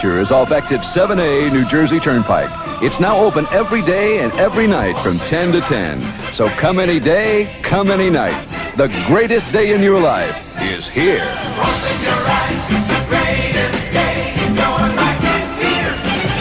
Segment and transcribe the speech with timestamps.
[0.00, 2.48] Adventure is off exit 7A, New Jersey Turnpike.
[2.82, 6.32] It's now open every day and every night from 10 to 10.
[6.32, 8.76] So come any day, come any night.
[8.78, 11.20] The greatest day in your life is here.
[11.20, 15.20] Open your eyes, the greatest day in your life
[15.60, 15.92] here.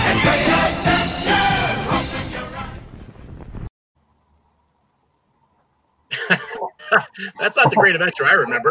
[0.07, 2.69] And Great Adventure, open your eyes.
[7.39, 8.69] That's not the great adventure I remember.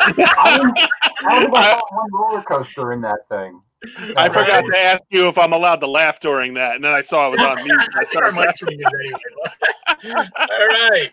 [0.00, 0.88] I was,
[1.26, 3.60] I was about one roller coaster in that thing.
[4.16, 7.02] I forgot to ask you if I'm allowed to laugh during that, and then I
[7.02, 7.88] saw it was on mute.
[7.94, 10.28] I I started mics muted anyway.
[10.36, 11.08] All right.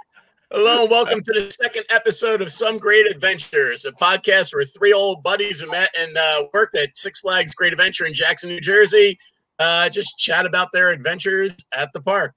[0.51, 4.93] Hello and welcome to the second episode of Some Great Adventures, a podcast where three
[4.93, 8.61] old buddies who met and uh, worked at Six Flags Great Adventure in Jackson, New
[8.61, 9.19] Jersey,
[9.59, 12.35] uh, just chat about their adventures at the park.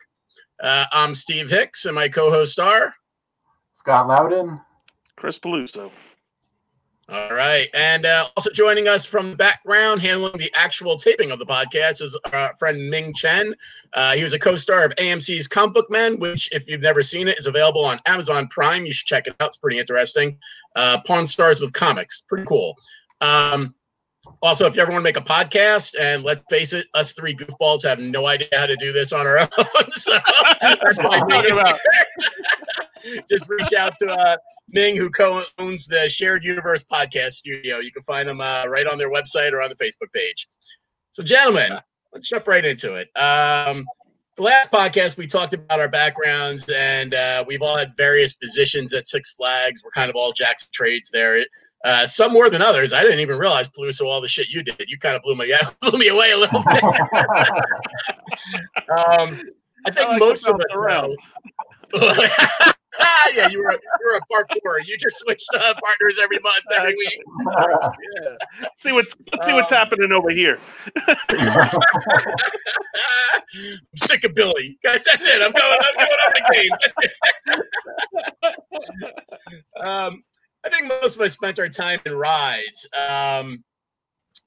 [0.63, 2.92] Uh, I'm Steve Hicks, and my co-host are.
[3.73, 4.61] Scott Loudon.
[5.17, 5.91] Chris Peluso.
[7.11, 11.39] All right, and uh, also joining us from the background, handling the actual taping of
[11.39, 13.55] the podcast, is our friend Ming Chen.
[13.95, 17.27] Uh, he was a co-star of AMC's Comic Book Men, which, if you've never seen
[17.27, 18.85] it, is available on Amazon Prime.
[18.85, 20.36] You should check it out; it's pretty interesting.
[20.77, 22.77] Uh, Pawn Stars with Comics, pretty cool.
[23.23, 23.75] Um,
[24.42, 27.35] also, if you ever want to make a podcast, and let's face it, us three
[27.35, 30.13] goofballs have no idea how to do this on our own, so
[30.61, 31.80] that's why is Talking about-
[33.30, 34.36] just reach out to uh,
[34.70, 37.79] Ming, who co-owns the Shared Universe podcast studio.
[37.79, 40.46] You can find them uh, right on their website or on the Facebook page.
[41.11, 41.79] So, gentlemen,
[42.12, 43.08] let's jump right into it.
[43.17, 43.84] Um,
[44.36, 48.95] the last podcast we talked about our backgrounds, and uh, we've all had various positions
[48.95, 49.83] at Six Flags.
[49.83, 51.45] We're kind of all Jackson trades there.
[51.84, 52.92] Uh, some more than others.
[52.92, 54.84] I didn't even realize Peluso all the shit you did.
[54.86, 56.84] You kind of blew me blew me away a little bit.
[58.96, 59.40] um,
[59.86, 61.14] I think I like most of us bounce
[63.01, 63.07] know.
[63.35, 64.81] yeah, you were a, you were a parkour.
[64.87, 67.21] You just switched uh, partners every month, every week.
[68.23, 68.37] Yeah.
[68.77, 70.59] See what's let's see what's Um, happening over here.
[71.07, 71.17] I'm
[73.97, 74.79] sick of Billy.
[74.83, 75.43] Guys, that's it.
[75.43, 75.79] I'm going.
[75.83, 76.71] I'm going over the game.
[79.81, 80.23] um,
[80.65, 82.87] I think most of us spent our time in rides.
[83.09, 83.63] Um,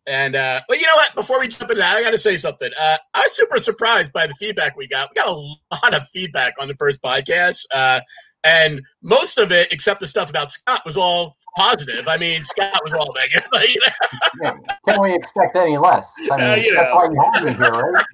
[0.07, 1.13] and uh, but you know what?
[1.15, 2.69] Before we jump into that, I got to say something.
[2.79, 5.09] Uh, I was super surprised by the feedback we got.
[5.11, 5.33] We got a
[5.83, 7.99] lot of feedback on the first podcast, uh,
[8.43, 12.07] and most of it, except the stuff about Scott, was all positive.
[12.07, 13.49] I mean, Scott was all negative.
[13.69, 13.91] you know?
[14.41, 14.53] Yeah,
[14.87, 16.07] Can we expect any less?
[16.31, 16.95] I mean, Uh, you that's know.
[16.95, 18.05] why you have me here, right?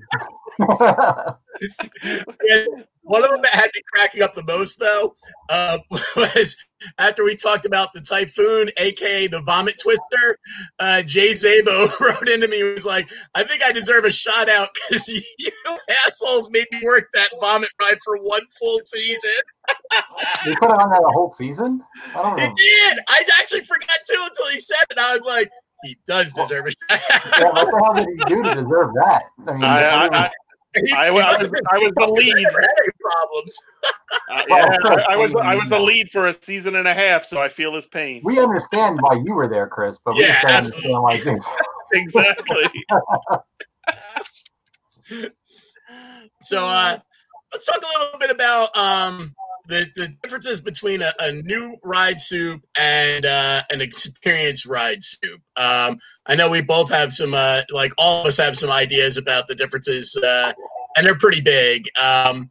[3.03, 5.13] One of them that had me cracking up the most, though,
[5.49, 5.77] uh,
[6.17, 6.57] was
[6.99, 10.37] after we talked about the typhoon, aka the vomit twister.
[10.79, 14.49] Uh, Jay Zabo wrote into me and was like, "I think I deserve a shout
[14.49, 15.07] out because
[15.39, 15.51] you
[16.05, 19.31] assholes made me work that vomit ride for one full season."
[20.45, 21.81] You put on that a whole season?
[22.15, 22.43] I don't know.
[22.43, 22.99] He did.
[23.07, 24.97] I actually forgot too until he said it.
[24.97, 25.49] I was like,
[25.83, 27.01] "He does deserve a shout
[27.39, 29.23] Yeah, what the hell did he do to deserve that?
[29.47, 30.29] I mean, I, I, everyone-
[30.95, 32.35] I, I, was, I was I was the lead.
[32.37, 32.45] Any
[33.01, 33.57] problems.
[34.29, 37.25] Uh, yeah, I, I was I was the lead for a season and a half,
[37.25, 38.21] so I feel his pain.
[38.23, 40.55] we understand why you were there, Chris, but we Yeah, just don't
[40.91, 41.45] understand why this.
[41.93, 42.69] Exactly.
[46.41, 46.99] So uh,
[47.51, 49.33] let's talk a little bit about um,
[49.67, 55.41] the, the differences between a, a new ride soup and uh, an experienced ride soup.
[55.55, 59.17] Um, I know we both have some, uh, like all of us have some ideas
[59.17, 60.53] about the differences, uh,
[60.95, 61.85] and they're pretty big.
[61.99, 62.49] Um,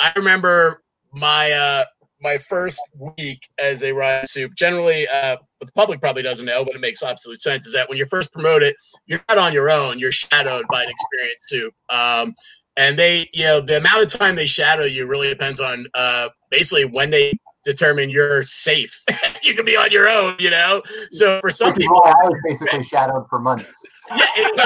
[0.00, 1.84] I remember my uh,
[2.20, 2.80] my first
[3.18, 4.54] week as a ride soup.
[4.56, 7.66] Generally, uh, what the public probably doesn't know, but it makes absolute sense.
[7.66, 8.74] Is that when you're first promoted,
[9.06, 9.98] you're not on your own.
[9.98, 11.74] You're shadowed by an experienced soup.
[11.90, 12.34] Um,
[12.76, 16.28] and they, you know, the amount of time they shadow you really depends on uh,
[16.50, 17.32] basically when they
[17.64, 19.02] determine you're safe.
[19.42, 20.82] you can be on your own, you know.
[21.10, 23.66] So for some people, why I was basically shadowed for months.
[24.14, 24.60] Yeah, it,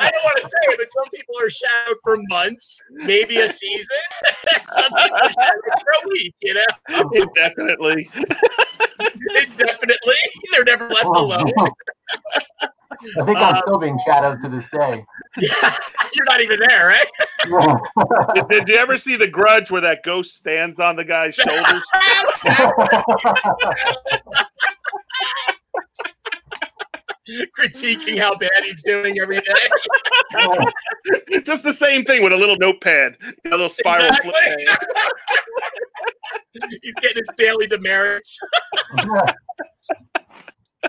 [0.00, 3.48] I don't want to say it, but some people are shadowed for months, maybe a
[3.52, 3.98] season.
[4.70, 6.34] some people are shadowed for a week.
[6.40, 8.08] You know, Indefinitely.
[8.98, 10.14] indefinitely.
[10.52, 11.44] They're never left alone.
[12.62, 15.04] I think I'm Um, still being shadowed to this day.
[16.14, 17.06] You're not even there, right?
[18.34, 21.82] Did, did you ever see the Grudge where that ghost stands on the guy's shoulders?
[27.58, 29.52] Critiquing how bad he's doing every day.
[31.42, 34.32] Just the same thing with a little notepad, a little spiral Exactly.
[34.32, 34.78] flip pad.
[36.82, 38.38] he's getting his daily demerits.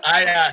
[0.04, 0.52] I uh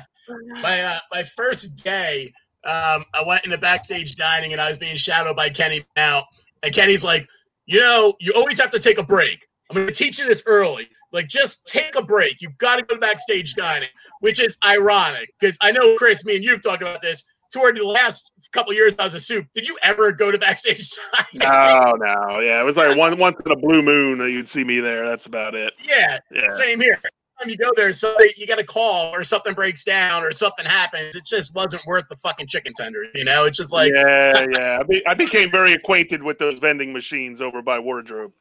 [0.60, 2.32] my uh, my first day,
[2.64, 6.24] um, I went in the backstage dining and I was being shadowed by Kenny Mount.
[6.62, 7.28] And Kenny's like,
[7.66, 9.46] you know, you always have to take a break.
[9.70, 10.88] I'm gonna teach you this early.
[11.12, 12.40] Like, just take a break.
[12.42, 13.88] You've got to go to backstage dining,
[14.20, 17.24] which is ironic because I know Chris, me and you've talked about this.
[17.50, 19.46] Toward the last couple years I was a soup.
[19.54, 21.48] Did you ever go to backstage dining?
[21.48, 24.64] No, no, yeah, it was like one once in a blue moon that you'd see
[24.64, 25.08] me there.
[25.08, 25.72] That's about it.
[25.82, 27.00] Yeah, Yeah, Same here.
[27.40, 30.66] Time you go there, so you got a call or something breaks down or something
[30.66, 31.14] happens.
[31.14, 33.08] It just wasn't worth the fucking chicken tenders.
[33.14, 34.78] You know, it's just like yeah, yeah.
[34.80, 38.32] I, be, I became very acquainted with those vending machines over by wardrobe.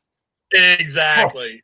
[0.52, 1.64] exactly.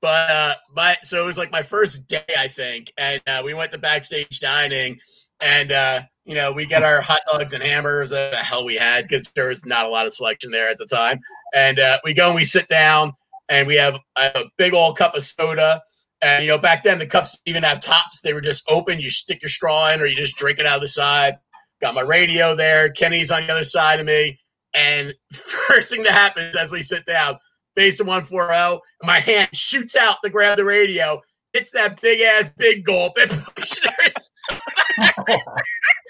[0.00, 3.54] But uh, my so it was like my first day, I think, and uh, we
[3.54, 4.98] went to backstage dining,
[5.44, 8.12] and uh, you know we get our hot dogs and hamburgers.
[8.12, 10.78] Uh, the hell we had because there was not a lot of selection there at
[10.78, 11.20] the time,
[11.54, 13.12] and uh, we go and we sit down,
[13.48, 15.80] and we have, have a big old cup of soda.
[16.22, 19.00] And you know, back then the cups didn't even have tops; they were just open.
[19.00, 21.34] You stick your straw in, or you just drink it out of the side.
[21.80, 22.90] Got my radio there.
[22.90, 24.38] Kenny's on the other side of me,
[24.74, 27.38] and first thing that happens as we sit down,
[27.74, 31.20] based on one four zero, my hand shoots out to grab the radio.
[31.52, 34.30] Hits that big ass big gulp and pushes.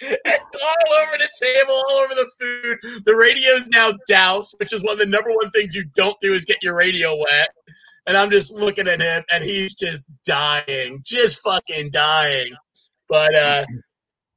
[0.01, 3.03] it's all over the table, all over the food.
[3.05, 6.33] The radio's now doused, which is one of the number one things you don't do
[6.33, 7.49] is get your radio wet.
[8.07, 12.53] And I'm just looking at him, and he's just dying, just fucking dying.
[13.09, 13.65] But uh,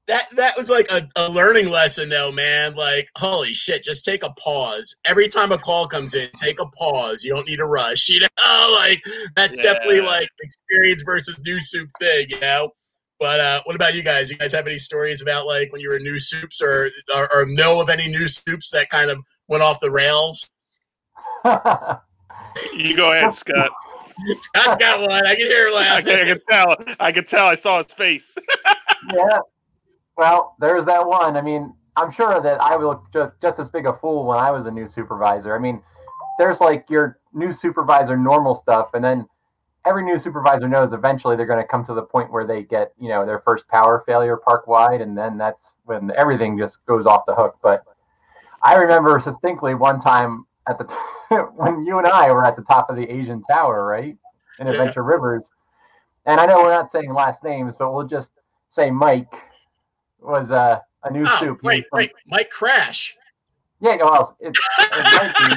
[0.07, 2.75] that that was like a, a learning lesson, though, man.
[2.75, 4.95] Like, holy shit, just take a pause.
[5.05, 7.23] Every time a call comes in, take a pause.
[7.23, 8.09] You don't need to rush.
[8.15, 9.01] You know, like
[9.35, 12.27] that's definitely like experience versus new soup thing.
[12.29, 12.69] You know.
[13.19, 14.29] But uh, what about you guys?
[14.29, 17.45] You guys have any stories about like when you were new soups, or, or or
[17.47, 20.51] know of any new soups that kind of went off the rails?
[22.73, 23.71] You go ahead, Scott.
[24.39, 25.25] Scott's got one.
[25.25, 26.75] I can hear her I can, I can tell.
[26.99, 27.45] I can tell.
[27.47, 28.25] I saw his face.
[29.13, 29.39] yeah.
[30.17, 31.35] Well, there's that one.
[31.35, 34.51] I mean, I'm sure that I was just, just as big a fool when I
[34.51, 35.55] was a new supervisor.
[35.55, 35.81] I mean,
[36.39, 39.27] there's like your new supervisor normal stuff, and then
[39.85, 42.93] every new supervisor knows eventually they're going to come to the point where they get,
[42.99, 47.05] you know, their first power failure park wide, and then that's when everything just goes
[47.05, 47.57] off the hook.
[47.61, 47.83] But
[48.63, 50.95] I remember distinctly one time at the t-
[51.55, 54.17] when you and I were at the top of the Asian Tower, right,
[54.59, 54.73] in Yeah.
[54.73, 55.49] Adventure Rivers,
[56.25, 58.31] and I know we're not saying last names, but we'll just
[58.69, 59.33] say Mike
[60.19, 61.59] was uh, a new Oh, soup.
[61.63, 63.15] Wait, from- wait, Mike Crash.
[63.81, 65.55] Yeah, well, it, it might be,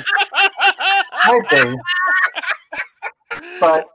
[1.27, 1.77] might be.
[3.61, 3.87] But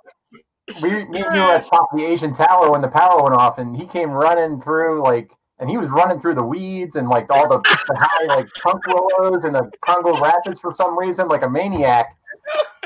[0.81, 3.35] we, me and you were at top of the Asian Tower when the power went
[3.35, 5.29] off, and he came running through like,
[5.59, 8.85] and he was running through the weeds and like all the, the high like trunk
[8.87, 12.17] willows and the Congo rapids for some reason, like a maniac.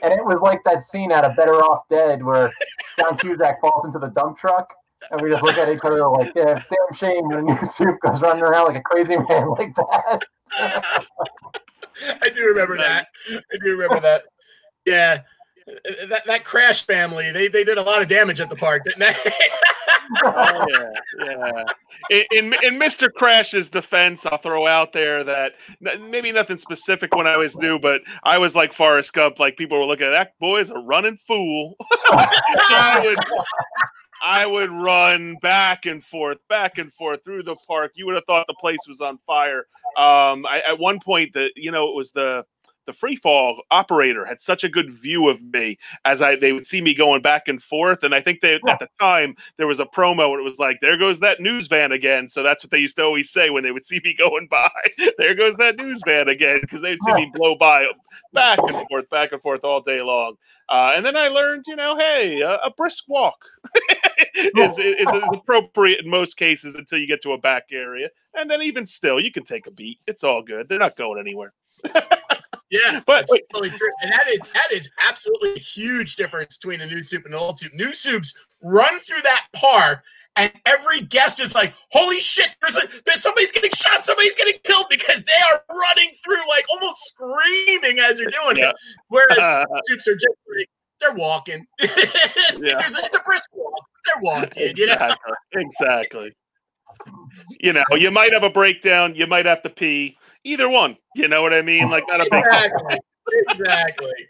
[0.04, 2.52] And it was like that scene out of Better Off Dead where
[3.00, 4.72] John Cusack falls into the dump truck,
[5.10, 8.22] and we just look at each other like, yeah, damn shame when new soup goes
[8.22, 10.26] running around like a crazy man like that.
[12.22, 13.08] I do remember that.
[13.32, 14.24] I do remember that.
[14.86, 15.22] Yeah.
[16.10, 19.00] That, that crash family, they, they did a lot of damage at the park, didn't
[19.00, 19.32] they?
[20.24, 20.92] Oh, yeah,
[21.26, 21.64] yeah.
[22.32, 23.12] In, in Mr.
[23.12, 28.02] Crash's defense, I'll throw out there that maybe nothing specific when I was new, but
[28.24, 29.40] I was like Forrest Gump.
[29.40, 31.76] Like people were looking at that boy is a running fool.
[32.10, 33.18] I would
[34.24, 37.92] I would run back and forth, back and forth through the park.
[37.96, 39.66] You would have thought the place was on fire.
[39.98, 42.46] Um, I, at one point, the you know it was the
[42.88, 46.66] the free fall operator had such a good view of me as I they would
[46.66, 49.80] see me going back and forth, and I think they at the time there was
[49.80, 52.72] a promo where it was like, "There goes that news van again." So that's what
[52.72, 54.72] they used to always say when they would see me going by.
[55.18, 57.86] there goes that news van again because they'd see me blow by
[58.34, 60.36] back and forth, back and forth all day long.
[60.70, 63.38] Uh, and then I learned, you know, hey, a, a brisk walk
[64.36, 68.50] is, is, is appropriate in most cases until you get to a back area, and
[68.50, 70.00] then even still, you can take a beat.
[70.08, 70.68] It's all good.
[70.68, 71.54] They're not going anywhere.
[72.70, 73.90] yeah, But- that's totally true.
[74.02, 77.40] And that is that is absolutely a huge difference between a new soup and an
[77.40, 77.74] old soup.
[77.74, 80.04] New soups run through that park
[80.36, 82.56] and every guest is like, "Holy shit!
[82.62, 86.66] There's a there's somebody's getting shot, somebody's getting killed," because they are running through like
[86.70, 88.70] almost screaming as they're doing Yeah.
[88.70, 88.76] it.
[89.08, 90.70] Whereas Uh, suits are just like
[91.02, 91.66] they're walking.
[91.80, 92.76] it's, Yeah.
[92.80, 93.74] it's a brisk walk.
[94.06, 94.74] They're walking.
[94.78, 94.94] You know.
[94.94, 95.34] exactly.
[95.54, 96.34] exactly.
[97.60, 99.14] You know, you might have a breakdown.
[99.16, 100.18] You might have to pee.
[100.48, 100.98] Either one.
[101.16, 101.90] You know what I mean?
[101.90, 102.44] Like not a big.
[102.46, 103.00] exactly.
[103.50, 104.28] exactly.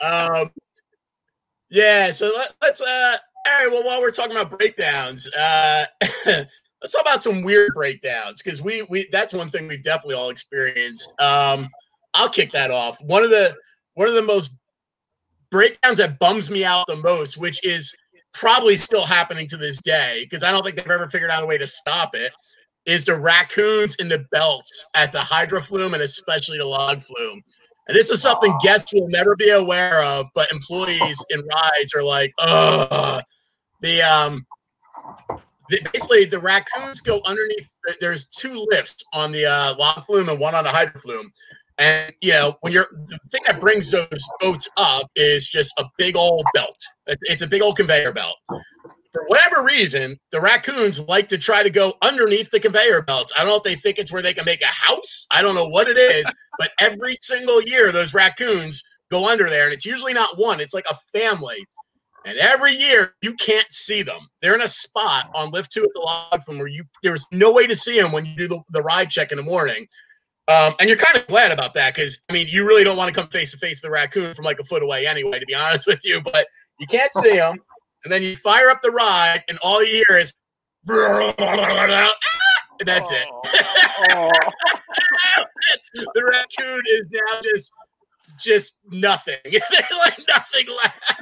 [0.00, 0.50] Um,
[1.70, 2.10] yeah.
[2.10, 2.80] So let, let's.
[2.80, 3.16] Uh,
[3.46, 3.70] all right.
[3.70, 5.84] Well, while we're talking about breakdowns, uh,
[6.26, 10.30] let's talk about some weird breakdowns because we we that's one thing we've definitely all
[10.30, 11.12] experienced.
[11.20, 11.68] Um,
[12.14, 12.96] I'll kick that off.
[13.02, 13.56] One of the
[13.94, 14.56] one of the most
[15.50, 17.94] breakdowns that bums me out the most, which is
[18.32, 21.46] probably still happening to this day because I don't think they've ever figured out a
[21.46, 22.32] way to stop it,
[22.86, 27.42] is the raccoons in the belts at the hydro flume and especially the log flume.
[27.88, 32.02] And this is something guests will never be aware of, but employees in rides are
[32.02, 33.22] like, ugh.
[33.82, 34.46] The um,
[35.68, 37.68] the, basically the raccoons go underneath.
[38.00, 41.30] There's two lifts on the uh, log flume and one on the hydro flume.
[41.78, 45.84] And you know, when you're the thing that brings those boats up is just a
[45.98, 46.76] big old belt.
[47.06, 48.36] It's a big old conveyor belt.
[49.16, 53.32] For whatever reason, the raccoons like to try to go underneath the conveyor belts.
[53.34, 55.26] I don't know if they think it's where they can make a house.
[55.30, 59.64] I don't know what it is, but every single year those raccoons go under there,
[59.64, 60.60] and it's usually not one.
[60.60, 61.64] It's like a family.
[62.26, 64.20] And every year you can't see them.
[64.42, 67.52] They're in a spot on lift two at the log flume where you there's no
[67.52, 69.86] way to see them when you do the, the ride check in the morning.
[70.48, 73.14] Um, and you're kind of glad about that because I mean you really don't want
[73.14, 75.46] to come face to face with the raccoon from like a foot away anyway, to
[75.46, 76.20] be honest with you.
[76.20, 77.58] But you can't see them,
[78.06, 80.32] and then you fire up the ride, and all you hear is,
[80.88, 83.26] and that's it.
[86.14, 87.72] The raccoon is now just
[88.38, 89.36] just nothing.
[89.44, 91.14] They're like nothing left.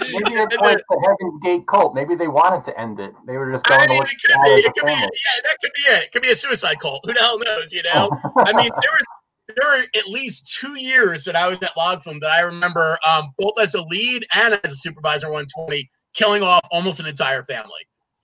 [0.00, 1.94] Maybe it's like the Heaven's Gate cult.
[1.94, 3.12] Maybe they wanted to end it.
[3.26, 4.50] They were just going I mean, look it could be.
[4.50, 4.92] it It as a could be.
[4.92, 6.02] Yeah, that could be it.
[6.04, 7.02] It could be a suicide cult.
[7.04, 7.72] Who the hell knows?
[7.72, 8.08] You know.
[8.38, 9.06] I mean, there was
[9.48, 12.98] there were at least two years that I was at Log Flume that I remember
[13.08, 17.42] um, both as a lead and as a supervisor 120 killing off almost an entire
[17.44, 17.70] family.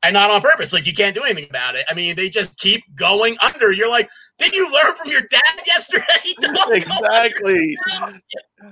[0.03, 0.75] And not on purpose.
[0.75, 1.87] Like you can't do anything about it.
[1.89, 3.73] I mean, they just keep going under.
[3.73, 6.05] You're like, did you learn from your dad yesterday?
[6.73, 7.77] Exactly.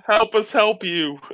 [0.07, 1.19] Help us help you.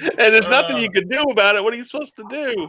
[0.00, 0.80] And there's nothing uh.
[0.80, 1.62] you can do about it.
[1.62, 2.68] What are you supposed to do?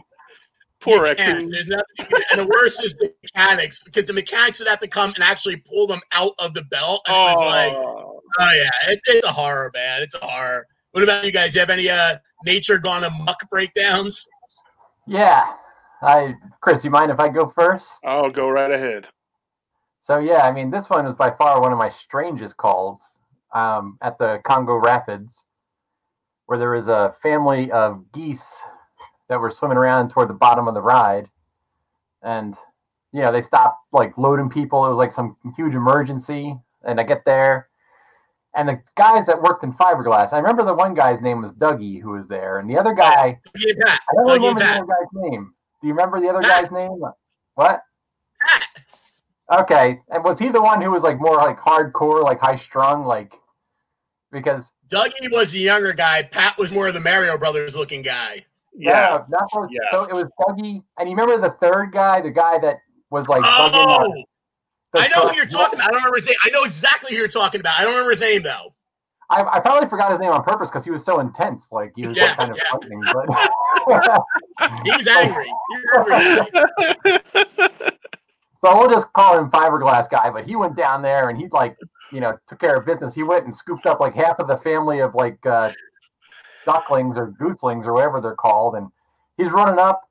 [0.80, 2.24] Poor You There's nothing you can do.
[2.32, 5.56] And the worst is the mechanics because the mechanics would have to come and actually
[5.56, 7.02] pull them out of the belt.
[7.06, 10.02] And it was like, Oh, oh yeah, it's it's a horror, man.
[10.02, 10.66] It's a horror.
[10.92, 11.54] What about you guys?
[11.54, 14.26] You have any uh nature gone amok breakdowns?
[15.06, 15.54] yeah.
[16.02, 17.86] I Chris, you mind if I go first?
[18.04, 19.06] oh, go right ahead.
[20.04, 23.00] So yeah, I mean, this one was by far one of my strangest calls
[23.54, 25.44] um, at the Congo Rapids,
[26.46, 28.46] where there was a family of geese
[29.28, 31.28] that were swimming around toward the bottom of the ride,
[32.22, 32.56] and
[33.12, 34.84] you know they stopped like loading people.
[34.84, 37.68] It was like some huge emergency, and I get there,
[38.54, 40.32] and the guys that worked in fiberglass.
[40.32, 43.40] I remember the one guy's name was Dougie, who was there, and the other guy.
[43.56, 43.82] Dougie.
[43.86, 45.54] I don't Dougie remember and the other guy's name.
[45.80, 46.62] Do you remember the other Pat.
[46.64, 47.00] guy's name?
[47.54, 47.82] What?
[48.40, 48.62] Pat.
[49.60, 53.04] Okay, and was he the one who was like more like hardcore, like high strung,
[53.04, 53.32] like
[54.30, 56.22] because Dougie was the younger guy.
[56.22, 58.44] Pat was more of the Mario Brothers looking guy.
[58.74, 59.24] Yeah.
[59.28, 59.80] that was Yeah.
[59.90, 62.78] so it was Dougie, and you remember the third guy, the guy that
[63.10, 64.24] was like bugging Oh, the- the
[64.94, 65.88] I know who you're talking about.
[65.88, 66.36] I don't remember his name.
[66.44, 67.78] I know exactly who you're talking about.
[67.78, 68.74] I don't remember his name though.
[69.30, 72.06] I, I probably forgot his name on purpose because he was so intense, like he
[72.06, 72.70] was Yeah, like kind of yeah.
[72.70, 73.02] frightening.
[73.02, 74.22] But
[74.84, 75.48] He angry.
[75.70, 77.20] He was angry.
[78.64, 80.30] so we'll just call him fiberglass guy.
[80.30, 81.76] But he went down there and he like
[82.12, 83.14] you know took care of business.
[83.14, 85.72] He went and scooped up like half of the family of like uh,
[86.66, 88.88] ducklings or gooselings or whatever they're called, and
[89.38, 90.02] he's running up.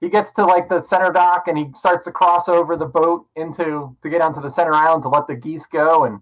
[0.00, 3.26] He gets to like the center dock and he starts to cross over the boat
[3.36, 6.04] into to get onto the center island to let the geese go.
[6.04, 6.20] And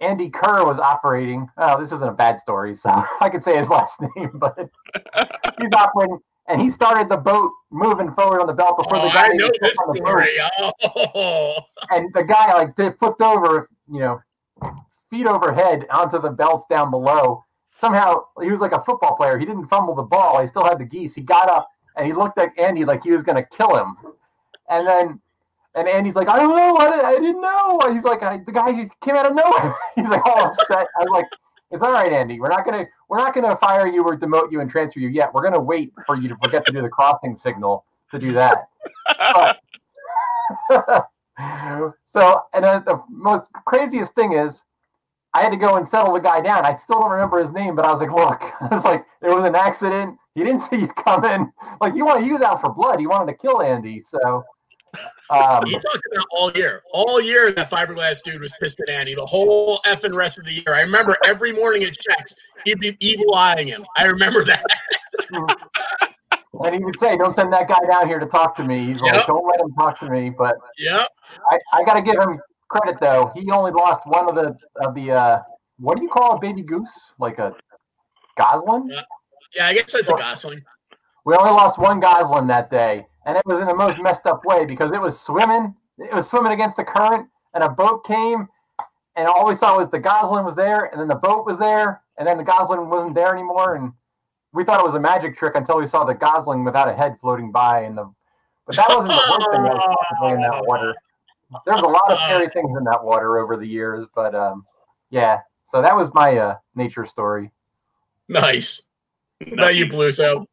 [0.00, 1.48] Andy Kerr was operating.
[1.56, 2.90] Oh, this isn't a bad story, so
[3.20, 4.58] I could say his last name, but
[5.58, 9.12] he's operating and he started the boat moving forward on the belt before Oh, the
[9.12, 10.28] guy I know this story.
[10.40, 14.20] Oh, and the guy like they flipped over, you know,
[15.10, 17.44] feet overhead onto the belts down below.
[17.80, 19.38] Somehow he was like a football player.
[19.38, 20.40] He didn't fumble the ball.
[20.40, 21.14] He still had the geese.
[21.14, 23.96] He got up and he looked at Andy like he was going to kill him.
[24.68, 25.20] And then,
[25.74, 26.76] and Andy's like, I don't know.
[26.76, 27.80] I, I didn't know.
[27.92, 28.72] He's like, the guy
[29.04, 29.74] came out of nowhere.
[29.94, 30.86] He's like all upset.
[30.98, 31.26] I was like,
[31.70, 32.38] it's all right, Andy.
[32.40, 35.34] We're not gonna we're not gonna fire you or demote you and transfer you yet.
[35.34, 38.68] We're gonna wait for you to forget to do the crossing signal to do that.
[42.06, 44.62] so, and then the most craziest thing is,
[45.34, 46.64] I had to go and settle the guy down.
[46.64, 48.40] I still don't remember his name, but I was like, look,
[48.72, 50.18] it's like, there was an accident.
[50.36, 51.50] He didn't see you coming.
[51.80, 53.00] Like you want he was out for blood.
[53.00, 54.04] He wanted to kill Andy.
[54.08, 54.44] So
[55.30, 56.82] um, He talked about all year.
[56.92, 59.14] All year that fiberglass dude was pissed at Andy.
[59.14, 60.74] The whole effing rest of the year.
[60.74, 63.84] I remember every morning at checks, he'd be evil eyeing him.
[63.96, 64.64] I remember that.
[66.64, 69.00] and he would say, "Don't send that guy down here to talk to me." He's
[69.00, 71.04] like, "Don't let him talk to me." But yeah,
[71.50, 72.38] I, I got to give him
[72.68, 73.32] credit though.
[73.34, 75.38] He only lost one of the of the uh,
[75.78, 77.12] what do you call a baby goose?
[77.18, 77.54] Like a
[78.38, 78.88] goslin?
[78.90, 79.02] Yeah.
[79.54, 80.62] Yeah, I guess that's a Gosling.
[81.24, 84.44] We only lost one goslin that day, and it was in the most messed up
[84.44, 85.74] way because it was swimming.
[85.98, 88.46] It was swimming against the current, and a boat came,
[89.16, 92.00] and all we saw was the goslin was there, and then the boat was there,
[92.16, 93.92] and then the goslin wasn't there anymore, and
[94.52, 97.16] we thought it was a magic trick until we saw the gosling without a head
[97.20, 98.08] floating by, and the
[98.66, 100.94] but that wasn't the worst thing that was possibly in that water.
[101.64, 104.64] There's a lot of scary things in that water over the years, but um,
[105.10, 105.38] yeah.
[105.66, 107.52] So that was my uh, nature story.
[108.28, 108.85] Nice.
[109.52, 110.10] About you, Blue?
[110.10, 110.46] So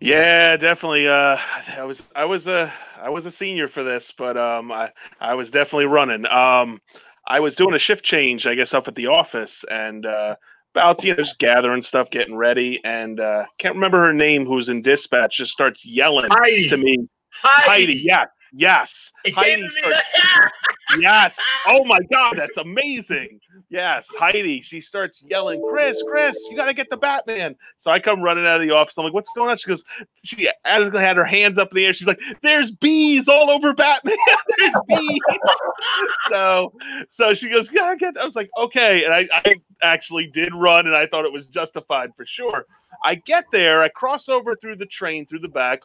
[0.00, 1.08] Yeah, definitely.
[1.08, 1.38] Uh,
[1.76, 5.34] I was I was a I was a senior for this, but um, I I
[5.34, 6.26] was definitely running.
[6.26, 6.80] Um,
[7.26, 10.36] I was doing a shift change, I guess, up at the office, and uh,
[10.74, 14.68] about you know just gathering stuff, getting ready, and uh, can't remember her name, who's
[14.68, 16.68] in dispatch, just starts yelling Heidi.
[16.68, 17.68] to me, Heidi.
[17.86, 18.02] Heidi.
[18.04, 18.24] Yeah,
[18.54, 20.50] yes, It Heidi came to me starts that-
[21.00, 21.38] yes.
[21.66, 23.40] Oh my God, that's amazing.
[23.70, 24.60] Yes, Heidi.
[24.60, 28.46] She starts yelling, "Chris, Chris, you got to get the Batman!" So I come running
[28.46, 28.96] out of the office.
[28.98, 29.82] I'm like, "What's going on?" She goes,
[30.22, 31.94] "She had had her hands up in the air.
[31.94, 34.16] She's like, there's bees all over Batman.
[34.58, 35.20] there's bees."
[36.28, 36.72] so,
[37.10, 40.54] so she goes, "Yeah, I get." I was like, "Okay," and I, I actually did
[40.54, 42.66] run, and I thought it was justified for sure.
[43.02, 45.80] I get there, I cross over through the train through the back.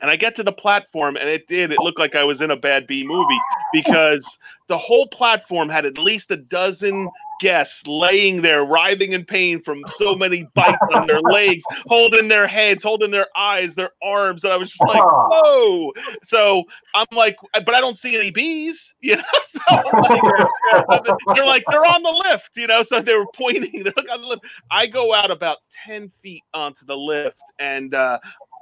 [0.00, 1.72] And I get to the platform, and it did.
[1.72, 3.38] It looked like I was in a bad B movie
[3.72, 4.24] because
[4.68, 7.08] the whole platform had at least a dozen
[7.40, 12.46] guests laying there, writhing in pain from so many bites on their legs, holding their
[12.46, 14.44] heads, holding their eyes, their arms.
[14.44, 15.92] And I was just like, whoa.
[16.24, 19.22] So I'm like, but I don't see any bees, you know?
[19.52, 20.22] So like,
[21.34, 22.82] they're like, they're on the lift, you know?
[22.82, 24.42] So they were pointing, they're like on the lift.
[24.70, 28.18] I go out about 10 feet onto the lift, and uh,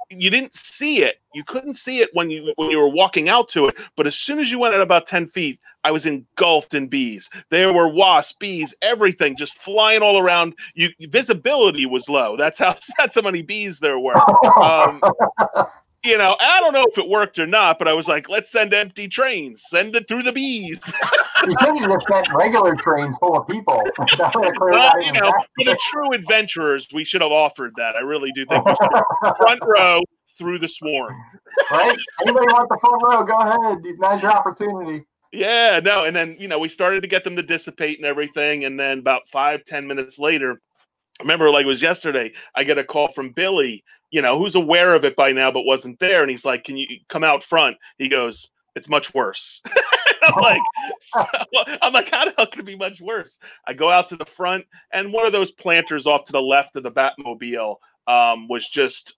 [0.09, 1.17] you didn't see it.
[1.33, 3.75] You couldn't see it when you when you were walking out to it.
[3.95, 7.29] But as soon as you went at about ten feet, I was engulfed in bees.
[7.51, 10.55] There were wasps, bees, everything just flying all around.
[10.73, 12.35] You visibility was low.
[12.37, 14.15] That's how that's how many bees there were.
[14.55, 15.01] Um,
[16.05, 18.51] you know, I don't know if it worked or not, but I was like, let's
[18.51, 20.79] send empty trains, send it through the bees.
[21.45, 23.83] You could have just sent regular trains full of people.
[24.17, 27.71] That would have cleared well, you know, for the true adventurers, we should have offered
[27.75, 27.95] that.
[27.95, 28.65] I really do think
[29.21, 30.01] front row
[30.37, 31.13] through the swarm.
[31.69, 31.97] right?
[32.21, 33.23] Anybody want the front row?
[33.23, 33.83] Go ahead.
[33.99, 35.05] Now's your opportunity.
[35.31, 38.63] Yeah, no, and then you know we started to get them to dissipate and everything,
[38.63, 40.61] and then about five ten minutes later,
[41.19, 44.55] I remember like it was yesterday, I get a call from Billy, you know, who's
[44.55, 47.43] aware of it by now but wasn't there, and he's like, "Can you come out
[47.43, 49.61] front?" He goes, "It's much worse."
[50.23, 50.61] I'm like,
[51.81, 53.37] I'm like, how the hell can it be much worse?
[53.67, 56.75] I go out to the front, and one of those planters off to the left
[56.75, 57.75] of the Batmobile
[58.07, 59.15] um, was just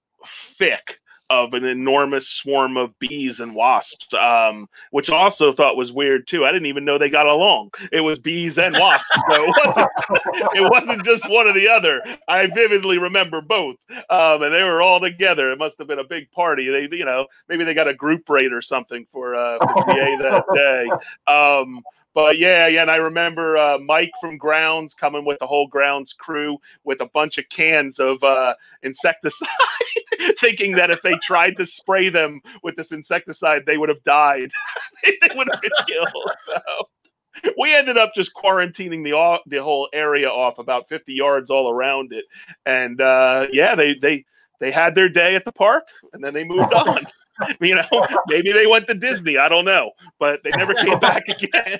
[0.57, 5.91] thick of an enormous swarm of bees and wasps, um, which I also thought was
[5.91, 6.45] weird too.
[6.45, 7.71] I didn't even know they got along.
[7.91, 9.87] It was bees and wasps, so it wasn't,
[10.55, 12.01] it wasn't just one or the other.
[12.27, 13.75] I vividly remember both,
[14.09, 15.51] um, and they were all together.
[15.51, 16.69] It must have been a big party.
[16.69, 20.17] They, you know, maybe they got a group rate or something for uh, for GA
[20.21, 21.31] that day.
[21.31, 21.83] Um,
[22.17, 26.13] but yeah, yeah, and I remember uh, Mike from Grounds coming with the whole Grounds
[26.13, 29.47] crew with a bunch of cans of uh, insecticide,
[30.41, 34.49] thinking that if they tried to spray them with this insecticide, they would have died.
[35.03, 36.31] they would have been killed.
[36.47, 41.69] So we ended up just quarantining the the whole area off about 50 yards all
[41.69, 42.25] around it,
[42.65, 44.25] and uh, yeah, they they
[44.59, 47.05] they had their day at the park, and then they moved on.
[47.61, 49.37] you know, maybe they went to Disney.
[49.37, 51.79] I don't know, but they never came back again.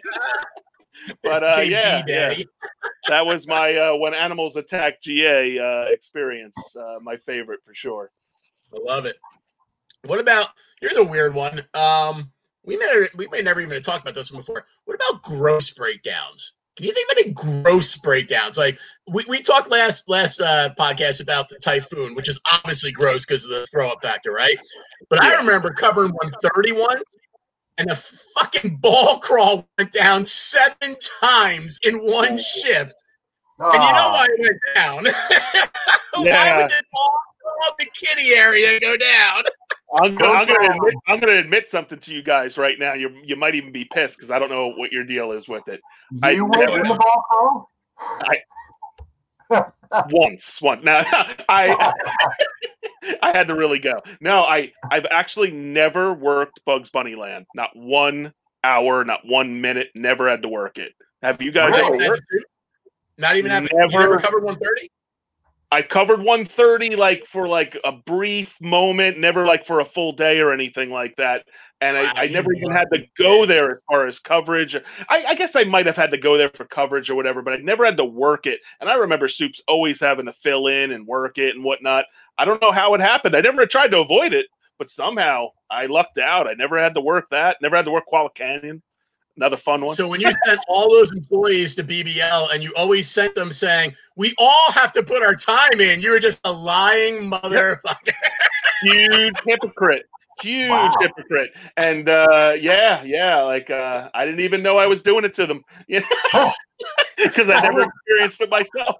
[1.24, 2.34] but uh, yeah, yeah,
[3.08, 6.56] that was my uh, when animals attack GA uh, experience.
[6.76, 8.10] Uh, my favorite for sure.
[8.74, 9.18] I love it.
[10.06, 10.48] What about
[10.82, 11.62] here's a weird one.
[11.74, 12.32] Um,
[12.64, 14.66] we may we may never even talk about this one before.
[14.86, 16.54] What about gross breakdowns?
[16.78, 17.32] Can you think of any
[17.64, 18.58] gross breakdowns?
[18.58, 18.78] Like
[19.12, 23.46] we, we talked last last uh, podcast about the typhoon, which is obviously gross because
[23.46, 24.58] of the throw up factor, right?
[25.10, 27.02] But I remember covering 131
[27.80, 32.96] and the fucking ball crawl went down seven times in one shift.
[33.60, 35.04] And you know why it went down?
[36.26, 39.44] why would the ball crawl the kitty area go down?
[39.96, 42.94] I'm, go- I'm gonna admit, I'm gonna admit something to you guys right now.
[42.94, 45.68] You you might even be pissed because I don't know what your deal is with
[45.68, 45.80] it.
[46.22, 47.72] I you went never- in the ball crawl?
[50.10, 50.62] once.
[50.62, 50.84] Once.
[50.84, 51.04] Now
[51.50, 51.94] I
[53.22, 54.02] I had to really go.
[54.20, 57.46] No, I I've actually never worked Bugs Bunny Land.
[57.56, 59.90] Not one hour, not one minute.
[59.96, 60.94] Never had to work it.
[61.22, 61.86] Have you guys Really?
[62.06, 62.24] ever worked?
[62.30, 62.42] true.
[63.18, 64.00] Not even having you Never.
[64.00, 64.92] never covered 130?
[65.70, 70.40] I covered 130 like for like a brief moment, never like for a full day
[70.40, 71.46] or anything like that.
[71.82, 74.76] And I, I never even had to go there as far as coverage.
[75.10, 77.54] I, I guess I might have had to go there for coverage or whatever, but
[77.54, 78.62] I never had to work it.
[78.80, 82.06] And I remember Soups always having to fill in and work it and whatnot.
[82.38, 83.36] I don't know how it happened.
[83.36, 84.48] I never tried to avoid it,
[84.80, 86.48] but somehow I lucked out.
[86.48, 87.58] I never had to work that.
[87.62, 88.82] Never had to work Koala Canyon.
[89.38, 89.96] Another fun one.
[89.96, 93.96] So when you sent all those employees to BBL and you always sent them saying,
[94.16, 98.14] we all have to put our time in, you were just a lying motherfucker.
[98.82, 100.08] huge hypocrite.
[100.42, 100.98] Huge Wow.
[101.00, 101.52] hypocrite.
[101.78, 105.46] And uh yeah yeah like uh i didn't even know i was doing it to
[105.46, 105.64] them.
[105.88, 106.02] You
[106.34, 106.52] know?
[107.18, 108.98] Because i never experienced it myself.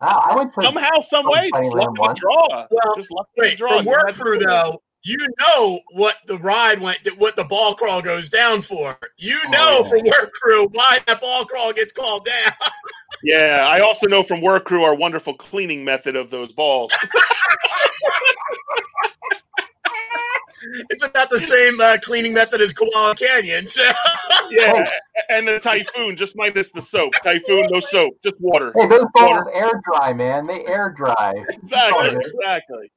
[0.00, 2.66] Wow, I went to somehow some way just Land luck of the draw.
[2.70, 3.76] Well, just luck of the Wait, draw.
[3.76, 8.02] from You work crew though, you know what the ride went, what the ball crawl
[8.02, 8.96] goes down for.
[9.18, 9.88] You Oh, know yeah.
[9.90, 12.52] from work crew why that ball crawl gets called down.
[13.22, 16.90] yeah i also know from work crew our wonderful cleaning method of those balls
[20.90, 23.66] It's about the same uh, cleaning method as Koala Canyon.
[23.66, 23.90] So
[24.50, 24.84] yeah
[25.30, 29.46] and the typhoon just minus the soap typhoon no soap just water Hey, those balls
[29.46, 29.50] Water.
[29.54, 30.46] air dry, man.
[30.46, 31.32] They air dry.
[31.48, 32.90] exactly Oh, exactly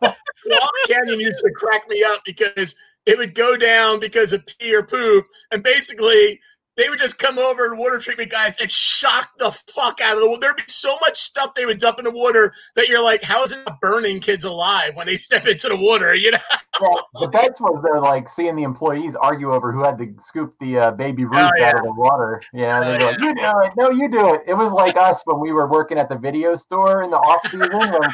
[0.00, 2.74] Koala Canyon used to crack me up because
[3.06, 6.40] it would go down because of pee or poop, and basically
[6.78, 10.28] they would just come over, water treatment guys, and shock the fuck out of the
[10.28, 10.40] water.
[10.40, 13.42] There'd be so much stuff they would dump in the water that you're like, how
[13.42, 16.14] is it not burning kids alive when they step into the water?
[16.28, 16.38] You know?
[16.80, 16.88] Yeah,
[17.20, 20.78] the best was they're like seeing the employees argue over who had to scoop the
[20.78, 21.68] uh, baby Ruth yeah.
[21.68, 22.42] out of the water.
[22.52, 24.96] Yeah, Oh, they were like, "You do it, no, you do it." It was like
[24.96, 27.60] us when we were working at the video store in the off season.
[27.60, 28.10] When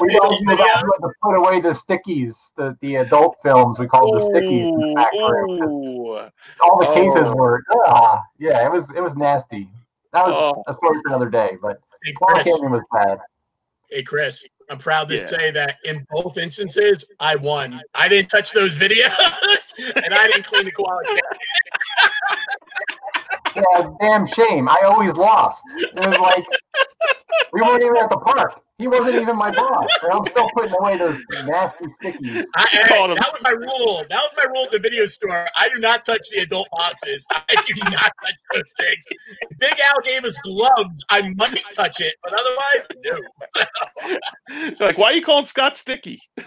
[0.00, 3.78] we Adult argued about who had to put away the stickies, the, the adult films
[3.78, 4.66] we called the stickies.
[4.66, 6.30] In the back room.
[6.60, 7.34] All the cases Oh.
[7.36, 9.68] were, ah, yeah, it was it was nasty.
[10.12, 10.62] That was Oh.
[10.66, 13.18] a story for another day, but Hey, Koala Chris, was bad.
[13.90, 15.26] hey, Chris, I'm proud to Yeah.
[15.26, 17.80] say that in both instances, I won.
[17.94, 21.22] I didn't touch those videos, and I didn't clean the Koala Canyon.
[23.56, 24.68] Yeah, damn shame.
[24.68, 25.62] I always lost.
[25.78, 26.44] It was like
[27.52, 28.60] we weren't even at the park.
[28.78, 32.44] He wasn't even my boss, and I'm still putting away those nasty stickies.
[32.54, 34.02] I, I- that was my rule.
[34.10, 35.46] That was my rule at the video store.
[35.56, 37.26] I do not touch the adult boxes.
[37.30, 39.06] I do not touch those things.
[39.58, 41.02] Big Al gave us gloves.
[41.08, 43.18] I might touch it, but otherwise, no.
[44.86, 46.20] like why are you calling scott sticky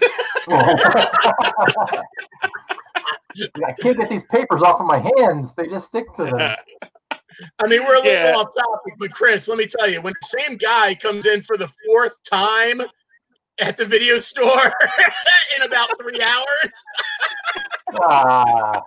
[0.50, 2.04] I
[3.82, 5.54] can't get these papers off of my hands.
[5.56, 6.56] They just stick to them.
[7.64, 8.34] I mean, we're a little Yeah.
[8.36, 11.58] off topic, but Chris, let me tell you, when the same guy comes in for
[11.58, 12.82] the fourth time
[13.62, 14.48] at the video store
[15.58, 16.74] in about three hours,
[18.08, 18.82] Ah,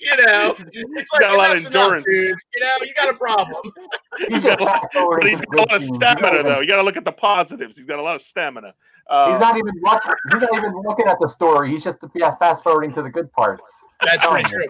[0.00, 2.04] you know, it's like Got a lot of enough's enough, endurance.
[2.08, 2.36] dude.
[2.54, 3.62] You know, you got a problem.
[4.28, 6.76] he's got a lot- but he's to got a lot of stamina though you got
[6.76, 8.74] to look at the positives he's got a lot of stamina even-
[9.10, 10.12] uh, He's not even watching.
[10.32, 11.70] He's not even looking at the story.
[11.70, 11.98] He's just
[12.40, 13.62] fast forwarding to the good parts.
[14.04, 14.66] That's pretty true.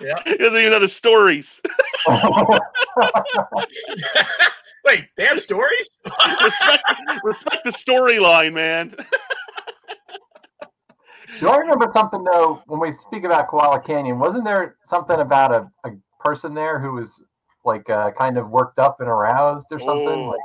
[0.24, 1.60] he doesn't even know the stories
[4.86, 5.88] Wait, they have stories?
[6.04, 6.82] respect,
[7.22, 8.94] respect the storyline man
[11.38, 12.62] Do I remember something though?
[12.66, 16.92] When we speak about Koala Canyon, wasn't there something about a, a person there who
[16.92, 17.22] was
[17.64, 20.08] like uh, kind of worked up and aroused or something?
[20.08, 20.28] Oh.
[20.30, 20.40] Like,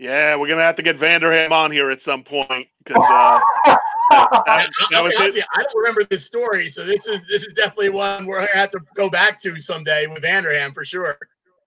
[0.00, 3.76] yeah we're gonna have to get vanderham on here at some point because uh,
[4.10, 7.46] that, I, that was I, his I don't remember this story, so this is this
[7.46, 11.16] is definitely one we're gonna have to go back to someday with Vanderham for sure.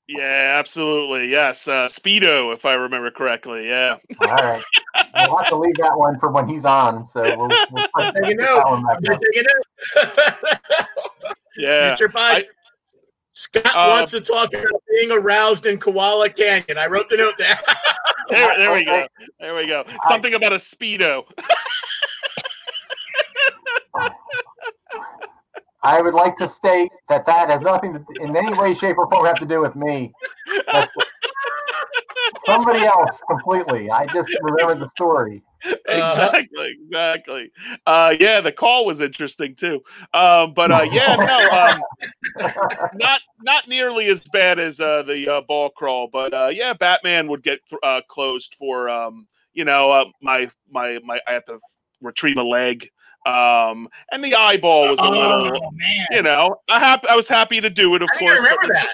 [0.08, 4.62] yeah absolutely yes uh, speedo if i remember correctly yeah all right,
[5.16, 7.08] we'll have to leave that one for when he's on.
[7.08, 8.70] So we'll, we'll put Taking that note.
[8.70, 10.88] one back You're taking it.
[11.58, 12.46] yeah Future pipe.
[12.46, 12.50] I-
[13.36, 16.78] Scott Uh, wants to talk about being aroused in Koala Canyon.
[16.78, 17.58] I wrote the note there.
[18.30, 19.08] there, there we go
[19.40, 21.24] there we go something about a speedo
[25.84, 29.10] I would like to state that that has nothing to, in any way, shape, or
[29.10, 30.14] form have to do with me.
[30.72, 30.92] That's
[32.46, 33.92] somebody else completely.
[33.92, 35.44] I just remember the story.
[35.88, 37.52] exactly, exactly.
[37.86, 39.82] Uh, yeah, the call was interesting too.
[40.14, 42.52] Um, but uh, yeah, no, um,
[42.94, 46.10] not not nearly as bad as uh, the uh, ball crawl.
[46.12, 51.00] But uh, yeah, Batman would get uh, closed for um, you know uh, my my
[51.04, 51.20] my.
[51.28, 51.60] I have to
[52.02, 52.90] retrieve a leg,
[53.26, 55.58] um, and the eyeball was a little.
[55.64, 58.32] Oh man, You know, I hap- I was happy to do it, of I think
[58.32, 58.40] course.
[58.40, 58.94] I remember that.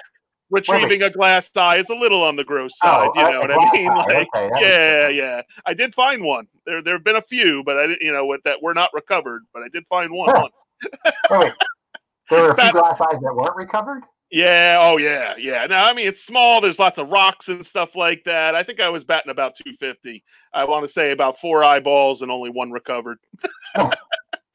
[0.50, 3.08] retrieving a glass eye is a little on the gross side.
[3.14, 3.86] Oh, you know a what I mean?
[3.86, 5.14] Like, okay, yeah, sense.
[5.16, 5.42] yeah.
[5.66, 6.46] I did find one.
[6.66, 8.90] There, there have been a few, but I didn't, you know, with that were not
[8.94, 9.42] recovered.
[9.54, 10.42] But I did find one Huh.
[10.42, 10.54] once.
[11.30, 11.52] Wait, wait.
[12.30, 14.02] There were a few glass eyes that weren't recovered.
[14.32, 14.78] Yeah.
[14.80, 15.66] Oh, yeah, yeah.
[15.66, 16.60] Now, I mean, it's small.
[16.60, 18.54] There's lots of rocks and stuff like that.
[18.54, 20.22] I think I was batting about 250.
[20.54, 23.18] I want to say about four eyeballs and only one recovered.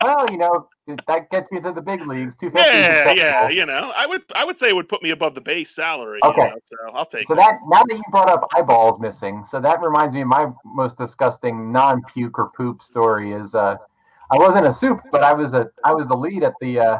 [0.05, 0.67] Well, you know
[1.07, 2.35] that gets you to the big leagues.
[2.35, 2.77] Two fifty.
[2.77, 3.49] Yeah, yeah.
[3.49, 6.19] You know, I would, I would say it would put me above the base salary.
[6.23, 6.41] you Okay.
[6.41, 7.27] know, so I'll take.
[7.27, 7.37] So it.
[7.37, 10.97] that now that you brought up eyeballs missing, so that reminds me of my most
[10.97, 13.77] disgusting non-puke or poop story is uh
[14.31, 16.99] I wasn't a soup, but I was a I was the lead at the uh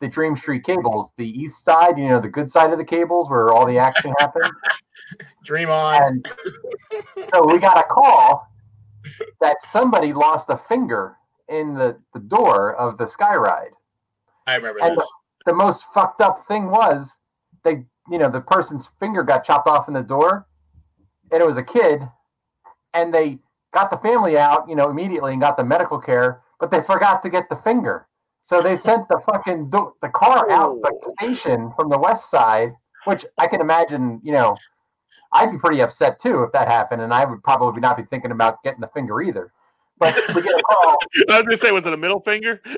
[0.00, 3.30] the Dream Street cables, the east side, you know, the good side of the cables
[3.30, 4.50] where all the action happened.
[5.44, 6.02] Dream on.
[6.02, 6.26] And
[7.32, 8.48] so we got a call
[9.40, 11.16] that somebody lost a finger
[11.52, 13.72] in the, the door of the sky ride.
[14.46, 15.12] I remember and this.
[15.46, 17.08] the most fucked up thing was
[17.64, 20.46] they you know the person's finger got chopped off in the door
[21.30, 22.00] and it was a kid
[22.94, 23.38] and they
[23.72, 27.22] got the family out you know immediately and got the medical care but they forgot
[27.22, 28.08] to get the finger
[28.44, 31.14] so they sent the fucking do- the car out the oh.
[31.20, 32.72] station from the west side
[33.04, 34.56] which i can imagine you know
[35.34, 38.32] i'd be pretty upset too if that happened and i would probably not be thinking
[38.32, 39.52] about getting the finger either
[40.02, 40.96] but we get a call
[41.30, 42.60] I was gonna say, was it a middle finger?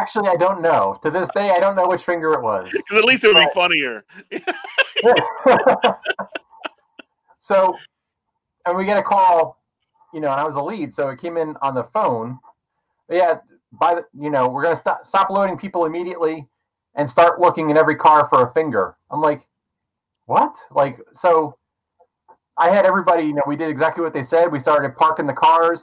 [0.00, 2.98] actually i don't know to this day i don't know which finger it was Because
[2.98, 4.04] at least it would be funnier.
[7.40, 7.76] so,
[8.66, 9.62] and we get a call,
[10.12, 12.38] you know, and I was a lead, so it came in on the phone.
[13.08, 13.38] Yeah,
[13.72, 16.46] by the, you know, we're gonna stop stop loading people immediately
[16.94, 18.96] and start looking in every car for a finger.
[19.10, 19.46] I'm like,
[20.24, 20.54] what?
[20.70, 21.56] Like, so
[22.58, 24.50] I had everybody, you know, we did exactly what they said.
[24.50, 25.82] We started parking the cars.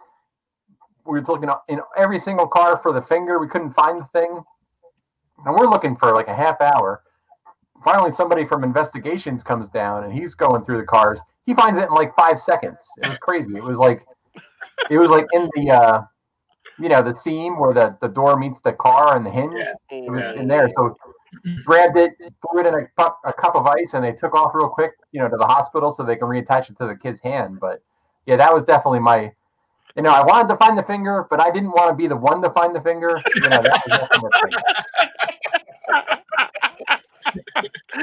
[1.05, 3.39] We were looking in every single car for the finger.
[3.39, 4.41] We couldn't find the thing,
[5.45, 7.03] and we're looking for like a half hour
[7.83, 11.83] finally somebody from investigations comes down and he's going through the cars he finds it
[11.83, 14.05] in like five seconds it was crazy it was like
[14.89, 16.01] it was like in the uh
[16.79, 19.73] you know the seam where the, the door meets the car and the hinge Yeah.
[19.89, 20.95] it was in there so
[21.63, 24.52] grabbed it threw it in a cup, a cup of ice and they took off
[24.54, 27.19] real quick you know to the hospital so they can reattach it to the kid's
[27.22, 27.82] hand but
[28.26, 29.32] yeah that was definitely my
[29.96, 32.15] you know i wanted to find the finger but i didn't want to be the
[32.15, 34.30] one to find the finger you know that was definitely.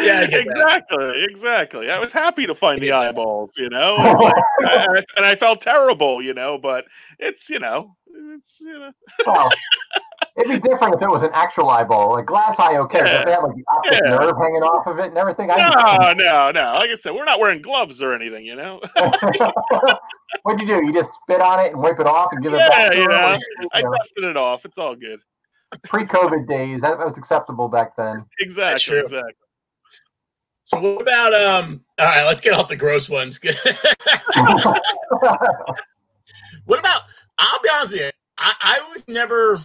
[0.01, 0.47] Yeah, I that.
[0.47, 1.90] exactly, exactly.
[1.90, 3.97] I was happy to find the eyeballs, you know,
[4.59, 6.85] and, I- felt terrible, you know, but
[7.19, 7.97] it's, you know,
[8.35, 8.93] it's, you know,
[9.27, 9.51] Well,
[10.37, 12.77] it'd be different if it was an actual eyeball, like glass eye.
[12.77, 14.11] Okay, but if they have like the optic Yeah.
[14.11, 15.51] nerve hanging off of it and everything.
[15.51, 16.75] I no, no, no.
[16.75, 18.81] Like I said, we're not wearing gloves or anything, you know.
[20.43, 20.85] What'd you do?
[20.87, 23.09] You just spit on it and wipe it off and give it back to you
[23.09, 23.14] know,
[23.73, 24.64] I you dusted it off.
[24.64, 25.21] It's all good.
[25.85, 28.25] pre-COVID days, that was acceptable back then.
[28.38, 29.33] Exactly, exactly.
[30.64, 31.85] So what about um?
[31.99, 33.40] All right, let's get off the gross ones.
[36.64, 37.03] what about?
[37.38, 38.11] I'll be honest with you.
[38.38, 39.64] I, I was never,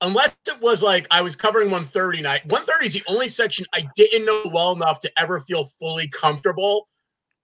[0.00, 2.44] unless it was like I was covering 130 night.
[2.46, 6.88] 130 is the only section I didn't know well enough to ever feel fully comfortable.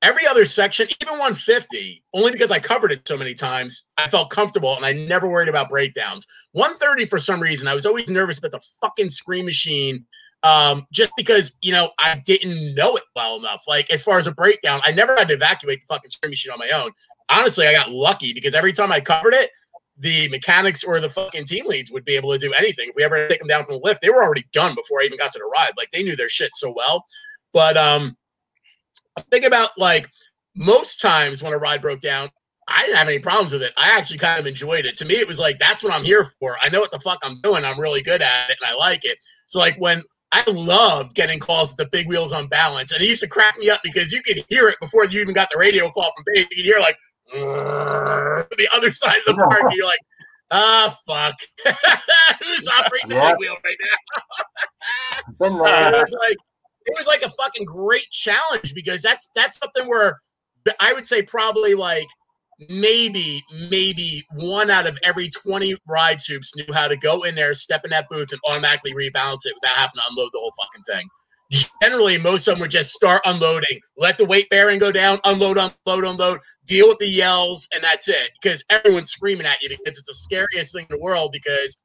[0.03, 4.31] Every other section, even 150, only because I covered it so many times, I felt
[4.31, 6.27] comfortable and I never worried about breakdowns.
[6.53, 10.05] 130, for some reason, I was always nervous about the fucking screen machine
[10.43, 13.65] um, just because you know I didn't know it well enough.
[13.67, 16.53] Like as far as a breakdown, I never had to evacuate the fucking screen machine
[16.53, 16.93] on my own.
[17.29, 19.51] Honestly, I got lucky because every time I covered it,
[19.99, 22.89] the mechanics or the fucking team leads would be able to do anything.
[22.91, 25.05] If we ever take them down from the lift, they were already done before I
[25.05, 25.73] even got to the ride.
[25.77, 27.05] Like they knew their shit so well.
[27.53, 28.17] But um,
[29.17, 30.09] I'm thinking about like
[30.55, 32.29] most times when a ride broke down,
[32.69, 33.73] I didn't have any problems with it.
[33.77, 34.97] I actually kind of enjoyed it.
[34.97, 36.57] To me, it was like that's what I'm here for.
[36.61, 37.65] I know what the fuck I'm doing.
[37.65, 39.19] I'm really good at it, and I like it.
[39.47, 43.09] So like when I loved getting calls at the big wheels on balance, and it
[43.09, 45.59] used to crack me up because you could hear it before you even got the
[45.59, 46.47] radio call from base.
[46.51, 46.97] You could hear like
[47.33, 50.01] the other side of the park, and you're like,
[50.51, 51.35] ah, fuck,
[52.43, 54.23] who's operating the big wheel right now?
[55.97, 56.37] It was like
[56.87, 60.21] it was like a fucking great challenge because that's that's something where
[60.81, 62.07] I would say probably like
[62.69, 67.53] maybe maybe one out of every 20 ride soups knew how to go in there
[67.55, 70.83] step in that booth and automatically rebalance it without having to unload the whole fucking
[70.85, 71.09] thing.
[71.83, 75.59] Generally most of them would just start unloading let the weight bearing go down unload
[75.59, 79.97] unload unload deal with the yells and that's it because everyone's screaming at you because
[79.99, 81.83] it's the scariest thing in the world because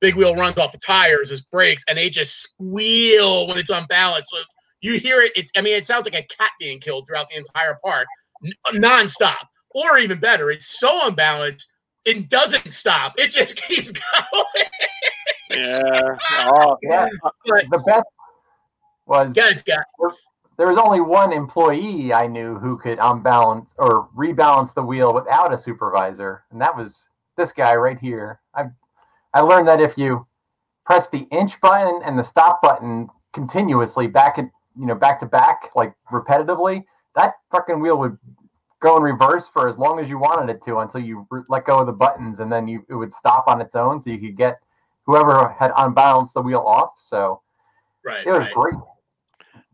[0.00, 4.30] big wheel runs off of tires as brakes and they just squeal when it's unbalanced.
[4.30, 4.38] So
[4.80, 7.36] you hear it it's i mean it sounds like a cat being killed throughout the
[7.36, 8.06] entire park
[8.44, 9.46] n- nonstop.
[9.74, 11.70] Or even better it's so unbalanced
[12.04, 13.14] it doesn't stop.
[13.16, 14.66] It just keeps going.
[15.50, 16.16] Yeah.
[16.46, 17.08] Oh, Yeah,
[17.46, 18.06] But- the best
[19.06, 19.84] was Yeah, it's got
[20.56, 25.52] there was only one employee I knew who could unbalance or rebalance the wheel without
[25.52, 28.40] a supervisor, and that was this guy right here.
[28.54, 28.64] I
[29.34, 30.26] I learned that if you
[30.84, 35.26] press the inch button and the stop button continuously back and you know back to
[35.26, 36.84] back like repetitively,
[37.16, 38.18] that fucking wheel would
[38.80, 41.78] go in reverse for as long as you wanted it to until you let go
[41.78, 44.36] of the buttons, and then you it would stop on its own, so you could
[44.36, 44.58] get
[45.06, 46.92] whoever had unbalanced the wheel off.
[46.98, 47.40] So
[48.04, 48.26] right.
[48.26, 48.54] it was right.
[48.54, 48.74] great.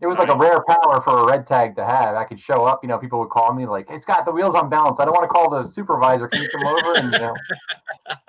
[0.00, 2.14] It was like a rare power for a red tag to have.
[2.14, 4.54] I could show up, you know, people would call me like, "Hey Scott, the wheels
[4.54, 5.00] on balance.
[5.00, 6.28] I don't want to call the supervisor.
[6.28, 7.34] Can you come over and you know,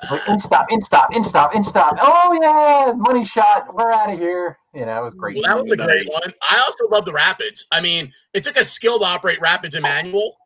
[0.10, 1.98] like inch stop, inch stop, inch stop, inch stop.
[2.02, 3.74] Oh yeah, money shot.
[3.76, 4.58] We're out of here.
[4.74, 5.36] You know, it was great.
[5.36, 6.34] Well, that was a great one.
[6.50, 7.68] I also love the rapids.
[7.72, 10.38] I mean, it took a skill to operate rapids in manual.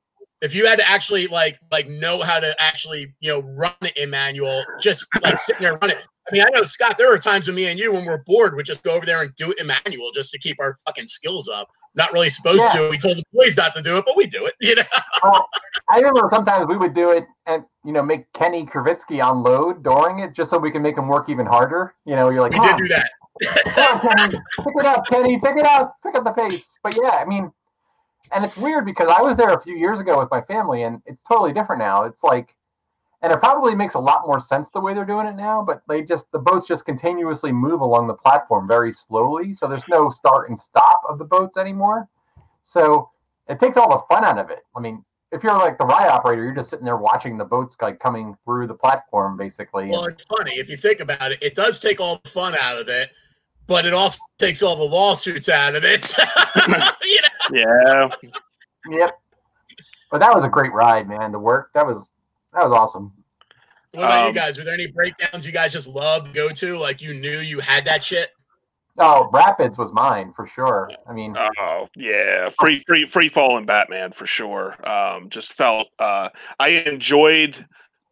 [0.42, 3.96] If you had to actually like like know how to actually you know run it
[3.96, 6.08] in manual, just like sitting there running it.
[6.28, 6.98] I mean, I know Scott.
[6.98, 9.22] There are times when me and you, when we're bored, would just go over there
[9.24, 11.68] and do it in manual just to keep our fucking skills up.
[11.96, 12.84] Not really supposed Yeah.
[12.84, 12.90] to.
[12.90, 14.54] We told the boys not to do it, but we do it.
[14.62, 14.84] You know.
[15.22, 15.48] Well,
[15.92, 20.20] I remember sometimes we would do it and you know make Kenny Kravitsky unload during
[20.20, 21.94] it just so we can make him work even harder.
[22.06, 23.10] You know, you're like, We "Come did do that.
[24.02, 26.64] Kenny, pick it up, Kenny, pick it up, pick up the pace.
[26.84, 27.52] But yeah, I mean,
[28.32, 31.02] and it's weird because I was there a few years ago with my family, and
[31.06, 32.04] it's totally different now.
[32.04, 32.56] It's like,
[33.24, 35.64] and it probably makes a lot more sense the way they're doing it now.
[35.66, 39.88] But they just the boats just continuously move along the platform very slowly, so there's
[39.90, 42.08] no start and stop of the boats anymore.
[42.64, 43.10] So
[43.48, 44.60] it takes all the fun out of it.
[44.76, 45.04] I mean.
[45.32, 48.38] If you're like the ride operator, you're just sitting there watching the boats like coming
[48.46, 49.88] through the platform, basically.
[49.88, 51.42] Well, it's funny if you think about it.
[51.42, 53.10] It does take all the fun out of it,
[53.66, 56.16] but it also takes all the lawsuits out of it.
[56.68, 56.92] you know.
[57.52, 58.10] Yeah.
[58.92, 59.20] Yep.
[60.12, 61.32] But that was a great ride, man.
[61.32, 62.08] The work that was
[62.54, 63.12] that was awesome.
[63.92, 64.58] What about you Um, guys?
[64.58, 66.78] Were there any breakdowns you guys just loved to go to?
[66.78, 68.30] Like you knew you had that shit?
[68.98, 70.92] Oh, Rapids was mine for sure.
[71.08, 74.76] I mean, Oh yeah, free free free falling Batman for sure.
[74.88, 77.66] Um, just felt uh, I enjoyed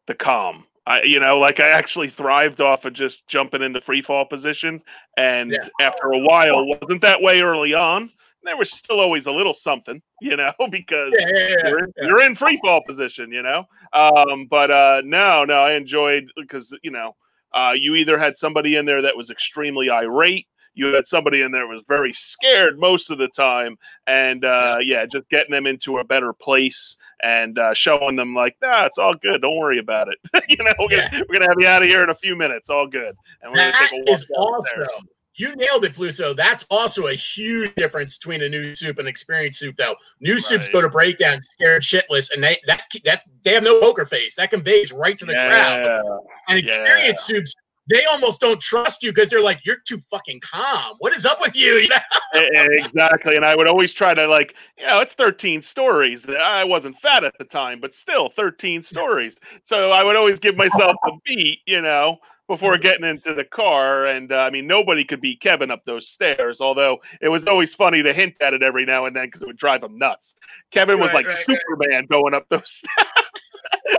[0.07, 0.65] the calm.
[0.87, 4.81] I you know like I actually thrived off of just jumping into free fall position,
[5.17, 5.67] and Yeah.
[5.87, 8.09] after a while wasn't that way early on.
[8.43, 11.69] There was still always a little something, you know, because Yeah, yeah, yeah.
[11.69, 13.65] you're in, you're in free fall position, you know.
[13.93, 17.15] Um, but uh, no, no, I enjoyed because you know
[17.53, 21.51] uh, you either had somebody in there that was extremely irate, you had somebody in
[21.51, 23.77] there that was very scared most of the time,
[24.07, 28.55] and uh, yeah, just getting them into a better place and uh, showing them like,
[28.61, 30.17] nah, it's all good, don't worry about it.
[30.49, 32.69] you know, we're gonna, we're gonna have you out of here in a few minutes,
[32.69, 34.87] all good, and we're gonna take a walk is downstairs.
[34.87, 36.35] also you nailed it, Peluso.
[36.35, 39.95] That's also a huge difference between a new soup and experienced soup, though.
[40.19, 40.73] New soups Right.
[40.73, 44.35] go to breakdown scared shitless, and they that that they have no poker face.
[44.35, 45.85] That conveys right to the crowd.
[45.85, 46.01] Yeah,
[46.49, 46.65] And Yeah.
[46.65, 47.53] experienced soups,
[47.89, 50.95] they almost don't trust you because they're like, "You're too fucking calm.
[50.99, 51.87] What is up with you?"
[52.33, 52.67] You know?
[52.79, 53.35] Exactly.
[53.35, 56.25] And I would always try to like, you know, it's 13 stories.
[56.29, 59.35] I wasn't fat at the time, but still 13 stories.
[59.65, 62.19] So I would always give myself a beat, you know,
[62.51, 64.07] before getting into the car.
[64.07, 67.73] And uh, I mean, nobody could beat Kevin up those stairs, although it was always
[67.73, 70.35] funny to hint at it every now and then because it would drive him nuts.
[70.71, 71.57] Kevin was Right, like right, right.
[71.59, 73.27] Superman going up those steps.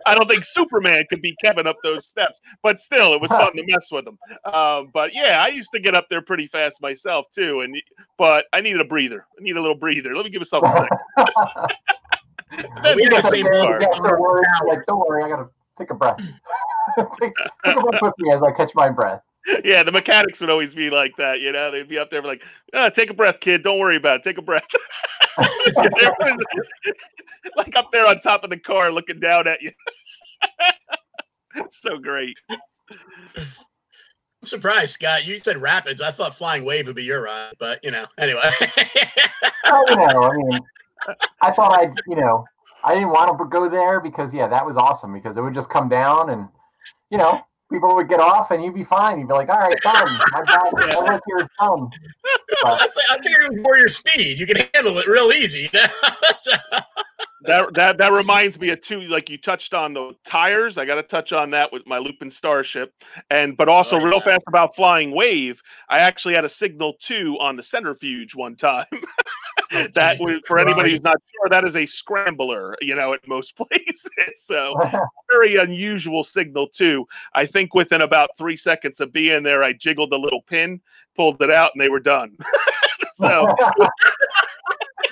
[0.06, 3.54] I don't think Superman could beat Kevin up those steps, but still, it was fun
[3.56, 4.18] to mess with him.
[4.52, 7.74] Um, but yeah, I used to get up there pretty fast myself too, and
[8.18, 9.26] but I needed a breather.
[9.38, 10.14] I need a little breather.
[10.16, 11.76] Let me give myself a second.
[12.82, 13.80] Then We we had got the same car.
[13.80, 13.88] thing.
[13.94, 15.48] so worried, like, don't worry, I gotta
[15.82, 16.18] take a breath.
[16.98, 17.32] take,
[17.64, 19.22] take a breath with me as I catch my breath.
[19.64, 21.40] Yeah, the mechanics would always be like that.
[21.40, 22.42] You know, they'd be up there like,
[22.74, 23.64] ah, "Take a breath, kid.
[23.64, 24.22] Don't worry about it.
[24.22, 24.64] Take a breath."
[27.56, 29.72] Like up there on top of the car, looking down at you.
[31.70, 32.36] so great.
[33.36, 33.44] I'm
[34.44, 35.26] surprised, Scott.
[35.26, 36.00] You said rapids.
[36.00, 38.40] I thought flying wave would be your ride, but you know, anyway.
[39.64, 40.60] Well, you know, I mean,
[41.40, 42.44] I thought I'd, you know,
[42.84, 45.70] I didn't want to go there because, yeah, that was awesome because it would just
[45.70, 46.48] come down and,
[47.10, 47.40] you know,
[47.72, 49.18] people would get off and you'd be fine.
[49.18, 50.18] You'd be like, all right, done.
[50.32, 51.88] My job, my work here is done.
[52.64, 54.38] I, th- I figured it was more your speed.
[54.38, 55.70] You can handle it real easy.
[57.44, 59.00] That that that reminds me of two.
[59.02, 60.78] Like you touched on the tires.
[60.78, 62.94] I got to touch on that with my Looping Starship,
[63.30, 65.60] and but also Oh, real fast about flying wave.
[65.88, 68.86] I actually had a signal two on the centrifuge one time.
[69.74, 71.48] Oh, that Jesus was for anybody who's not sure.
[71.48, 74.04] That is a scrambler, you know, at most places.
[74.44, 74.74] So
[75.32, 77.06] very unusual signal too.
[77.34, 80.80] I think within about three seconds of being there, I jiggled the little pin,
[81.16, 82.36] pulled it out, and they were done.
[83.16, 83.46] so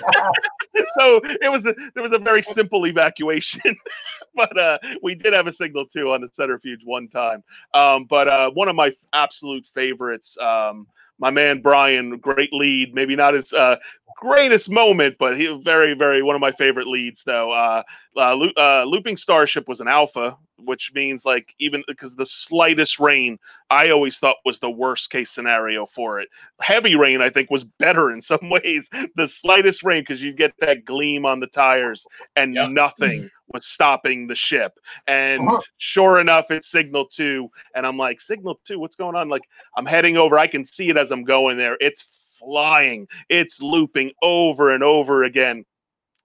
[0.99, 3.61] so it was a, there was a very simple evacuation,
[4.35, 7.43] but uh, we did have a signal too on the centrifuge one time.
[7.73, 10.87] Um, but uh, one of my absolute favorites, um,
[11.21, 12.93] my man Brian, great lead.
[12.93, 13.77] Maybe not his uh,
[14.17, 17.51] greatest moment, but he very, very one of my favorite leads though.
[17.51, 17.83] Uh,
[18.17, 22.99] uh, Lo- uh, Looping Starship was an alpha, which means like even because the slightest
[22.99, 23.37] rain,
[23.69, 26.29] I always thought was the worst case scenario for it.
[26.59, 28.87] Heavy rain, I think, was better in some ways.
[29.15, 32.05] The slightest rain because you get that gleam on the tires,
[32.35, 32.71] and Yep.
[32.71, 34.73] nothing was stopping the ship.
[35.07, 35.59] And Uh-huh.
[35.77, 39.29] sure enough, it's Signal Two, and I'm like, Signal Two, what's going on?
[39.29, 39.43] Like
[39.75, 41.77] I'm heading over, I can see it as I'm going there.
[41.79, 42.05] It's
[42.39, 45.65] flying, it's looping over and over again.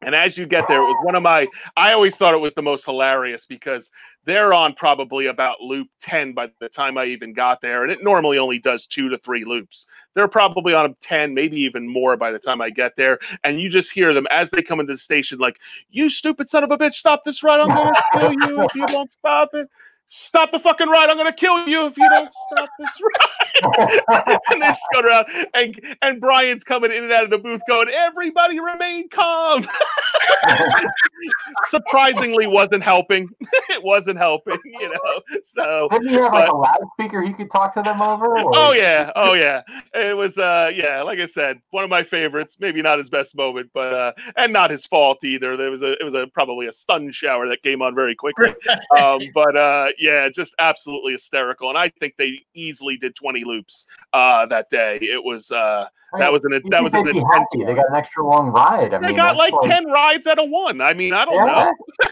[0.03, 2.55] And as you get there, it was one of my, I always thought it was
[2.55, 3.91] the most hilarious because
[4.25, 7.83] they're on probably about loop 10 by the time I even got there.
[7.83, 9.87] And it normally only does two to three loops.
[10.15, 13.19] They're probably on 10, maybe even more by the time I get there.
[13.43, 15.57] And you just hear them as they come into the station, like,
[15.91, 17.61] you stupid son of a bitch, stop this ride.
[17.61, 19.69] I'm going to kill you if you don't stop it.
[20.09, 21.11] Stop the fucking ride.
[21.11, 24.41] I'm going to kill you if you don't stop this ride.
[24.53, 25.27] and they're just around.
[25.55, 29.67] And, and Brian's coming in and out of the booth going, everybody remain calm.
[31.71, 33.29] Surprisingly, wasn't helping.
[33.71, 35.21] it wasn't helping, you know.
[35.45, 38.39] So, Didn't you have like a loudspeaker he could talk to them over?
[38.39, 39.63] or- oh yeah, oh yeah.
[39.95, 42.57] It was, uh, yeah, like I said, one of my favorites.
[42.61, 45.57] Maybe not his best moment, but uh, and not his fault either.
[45.57, 48.55] There was a, it was a probably a sun shower that came on very quickly.
[49.01, 51.69] Um, but uh, yeah, just absolutely hysterical.
[51.69, 54.99] And I think they easily did 20 loops uh, that day.
[55.01, 55.89] It was uh,
[56.19, 57.47] that was an You that was an they'd intense.
[57.53, 57.65] happy.
[57.65, 58.95] They got an extra long ride.
[58.95, 60.81] I They mean, got that's like 10 rides out of one.
[60.81, 61.45] I mean, I don't Yeah.
[61.45, 62.09] know.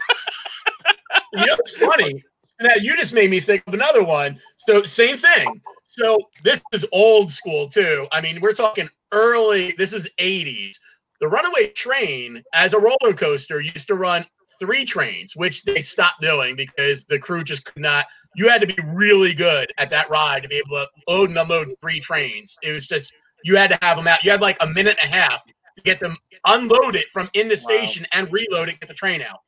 [1.33, 2.23] You know, it's funny.
[2.61, 4.39] Now you just made me think of another one.
[4.55, 5.61] So same thing.
[5.85, 8.07] So this is old school too.
[8.11, 9.73] I mean, we're talking early.
[9.77, 10.77] This is 80s.
[11.21, 14.25] The Runaway Train, as a roller coaster, used to run
[14.59, 18.05] three trains, which they stopped doing because the crew just could not.
[18.35, 21.37] You had to be really good at that ride to be able to load and
[21.37, 22.57] unload three trains.
[22.63, 23.13] It was just
[23.43, 24.23] you had to have them out.
[24.23, 27.53] You had like a minute and a half to get them unloaded from in the
[27.53, 27.75] Wow.
[27.75, 29.39] station and reload it, get the train out.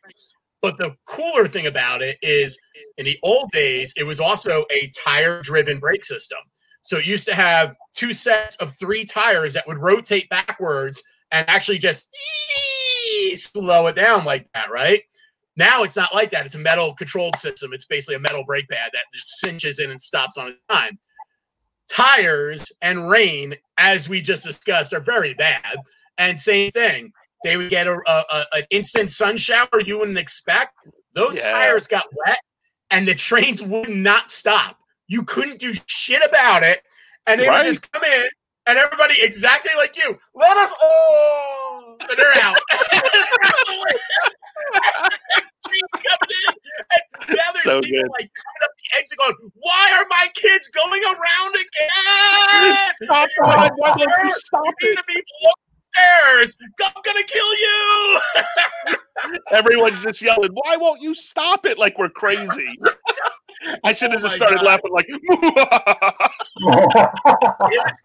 [0.62, 2.58] But the cooler thing about it is
[2.98, 6.40] in the old days, it was also a tire driven brake system.
[6.82, 11.48] So it used to have two sets of three tires that would rotate backwards and
[11.50, 12.16] actually just
[13.36, 15.02] slow it down like that, right?
[15.56, 16.46] Now it's not like that.
[16.46, 17.74] It's a metal controlled system.
[17.74, 21.00] It's basically a metal brake pad that just cinches in and stops on a dime.
[21.90, 25.78] Tires and rain, as we just discussed, are very bad.
[26.18, 27.12] And same thing,
[27.44, 30.78] they would get a, a, an instant sun shower you wouldn't expect.
[31.14, 31.52] Those Yeah.
[31.52, 32.40] tires got wet,
[32.92, 34.78] and the trains would not stop.
[35.08, 36.82] You couldn't do shit about it,
[37.26, 37.60] and they Right.
[37.66, 38.28] would just come in,
[38.68, 40.18] and everybody exactly like you.
[40.36, 42.58] Let us oh, and they're out.
[45.68, 46.56] trains coming in,
[46.92, 47.04] and
[47.38, 48.12] now there's So people good.
[48.20, 53.44] like coming up the exit going, "Why are my kids going around again?" Stop the
[53.44, 53.72] ride.
[53.76, 54.98] Why don't you stop You need it?
[54.98, 56.58] to be below the stairs.
[56.84, 58.20] I'm gonna kill you.
[59.52, 61.78] Everyone's just yelling, why won't you stop it?
[61.78, 62.78] Like we're crazy.
[63.84, 64.66] I should have Oh just started God.
[64.66, 65.22] laughing like, it
[67.86, 68.00] was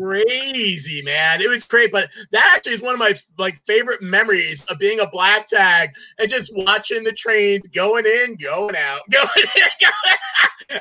[0.00, 1.40] crazy, man.
[1.40, 5.00] It was great, but that actually is one of my like favorite memories of being
[5.00, 9.92] a black tag and just watching the trains going in, going out, going in, going
[10.12, 10.18] out.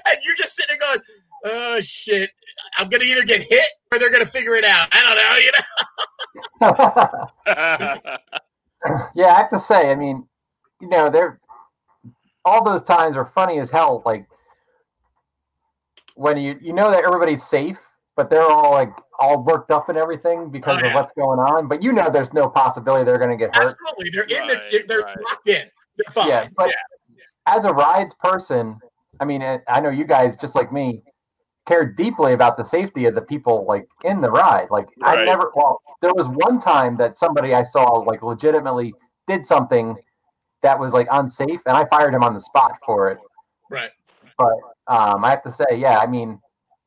[0.05, 1.01] and you're just sitting there going,
[1.45, 2.31] "Oh shit,
[2.77, 5.51] I'm gonna either get hit or they're gonna figure it out." I don't know, you
[5.51, 5.59] know.
[9.15, 10.25] yeah, I have to say, I mean,
[10.81, 11.39] you know, they're
[12.47, 14.01] all those times are funny as hell.
[14.05, 14.25] Like
[16.15, 17.77] when you you know that everybody's safe,
[18.15, 21.67] but they're all like all worked up and everything because Oh, of what's going on.
[21.67, 23.65] But you know, there's no possibility they're going to get hurt.
[23.71, 25.17] Absolutely, they're in Right, they're right.
[25.29, 25.67] locked in.
[25.97, 26.27] They're fine.
[26.29, 26.73] Yeah, but
[27.47, 28.79] as a rides person,
[29.19, 31.03] I mean, I I know you guys just like me
[31.67, 34.67] care deeply about the safety of the people like in the ride.
[34.71, 35.51] Like I never.
[35.53, 38.93] Well, there was one time that somebody I saw like legitimately
[39.27, 39.97] did something
[40.67, 43.17] that was like unsafe, and I fired him on the spot for it.
[43.69, 43.91] right.
[44.37, 44.53] But
[44.87, 46.39] um, I have to say, yeah, I mean,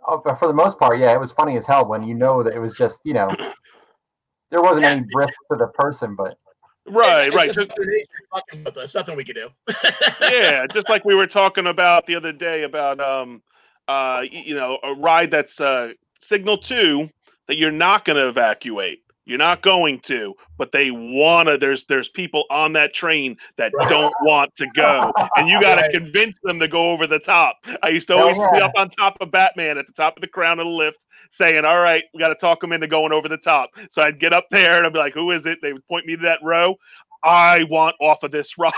[0.06, 2.52] uh, for the most part, yeah, it was funny as hell when you know that
[2.54, 3.28] it was just you know
[4.50, 4.90] there wasn't Yeah.
[4.90, 6.36] any risk to the person, but
[6.86, 7.46] right, It's- right.
[7.48, 8.94] it's So- just Mother Nature fucking with us.
[8.94, 9.48] Nothing we can do.
[10.20, 13.42] yeah, just like we were talking about the other day about um
[13.88, 17.08] uh you know a ride that's uh signal 2
[17.48, 19.02] that you're not going to evacuate.
[19.30, 23.72] You're not going to, but they want to there's there's people on that train that
[23.88, 25.92] don't want to go and you got to Right.
[25.92, 27.58] convince them to go over the top.
[27.80, 30.26] I used to always be up on top of Batman at the top of the
[30.26, 33.28] crown of the lift saying, "All right, we got to talk them into going over
[33.28, 35.72] the top." So I'd get up there and I'd be like, "Who is it?" They
[35.72, 36.74] would point me to that row.
[37.22, 38.72] I want off of this ride.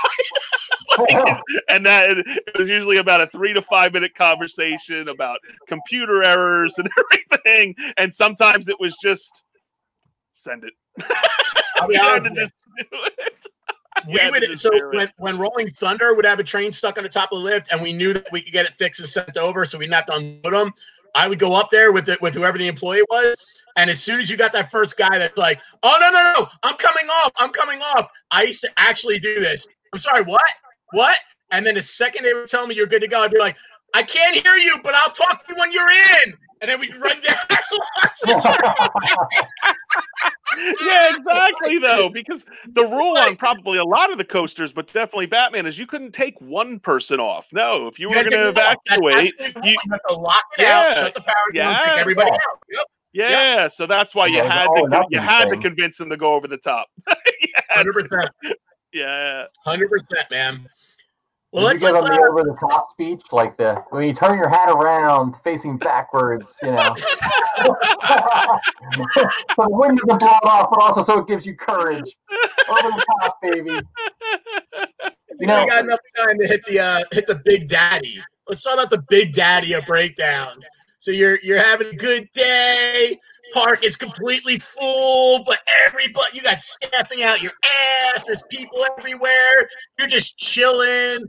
[1.70, 6.74] and that it was usually about a three to five minute conversation about computer errors
[6.76, 6.90] and
[7.32, 7.74] everything.
[7.96, 9.42] And sometimes it was just
[10.43, 10.72] send it.
[11.76, 13.34] I'll be You to just do it.
[14.07, 17.11] we Yeah, would so when, when Rolling Thunder would have a train stuck on the
[17.11, 19.36] top of the lift, and we knew that we could get it fixed and sent
[19.36, 20.72] over, so we didn't have to unload them.
[21.14, 23.36] I would go up there with it with whoever the employee was,
[23.76, 26.49] and as soon as you got that first guy that's like, "Oh no no no,
[26.62, 29.66] I'm coming off, I'm coming off," I used to actually do this.
[29.93, 30.43] I'm sorry, what?
[30.93, 31.16] What?
[31.51, 33.57] And then the second they would tell me you're good to go, I'd be like,
[33.95, 36.97] "I can't hear you, but I'll talk to you when you're in." And then we'd
[36.97, 37.36] run down.
[40.84, 45.26] yeah, exactly though, because the rule on probably a lot of the coasters, but definitely
[45.26, 47.47] Batman, is you couldn't take one person off.
[47.53, 48.57] No, if you were going to get locked.
[48.57, 49.76] That's evacuate, you- right.
[49.90, 50.86] Have to lock it Yeah.
[50.88, 51.84] out, shut the power down, Yeah.
[51.84, 52.38] kick everybody out.
[52.70, 52.86] Yep.
[53.12, 55.99] yeah, so that's why you Yeah, had all or to you nothing had to convince
[55.99, 56.88] them to go over the top.
[57.70, 58.30] Hundred percent,
[58.93, 60.68] Yeah, hundred percent, man.
[61.53, 63.74] Well, Did let's you give let's them uh, the over the top speech, like the
[63.90, 66.94] when you turn your hat around facing backwards, you know.
[66.96, 67.68] so
[69.59, 72.11] the wind doesn't blow it off, but also so it gives you courage.
[72.68, 73.70] Over the top, baby.
[73.70, 73.80] I
[75.05, 78.16] think You know- we got enough time to hit the uh, hit the Big Daddy.
[78.48, 80.64] Let's talk about the Big Daddy of breakdowns.
[80.98, 83.18] So you're you're having a good day.
[83.55, 87.53] Park is completely full, but everybody you got staffing out your
[88.14, 88.24] ass.
[88.24, 89.68] There's people everywhere.
[89.98, 91.26] You're just chilling,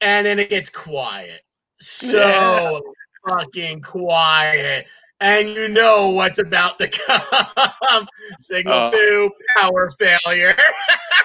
[0.00, 1.42] and then it gets quiet.
[1.74, 2.80] So
[3.28, 4.86] fucking quiet,
[5.20, 6.88] and you know what's about to
[7.88, 8.06] come.
[8.40, 8.90] Signal Oh.
[8.90, 10.54] two, power failure.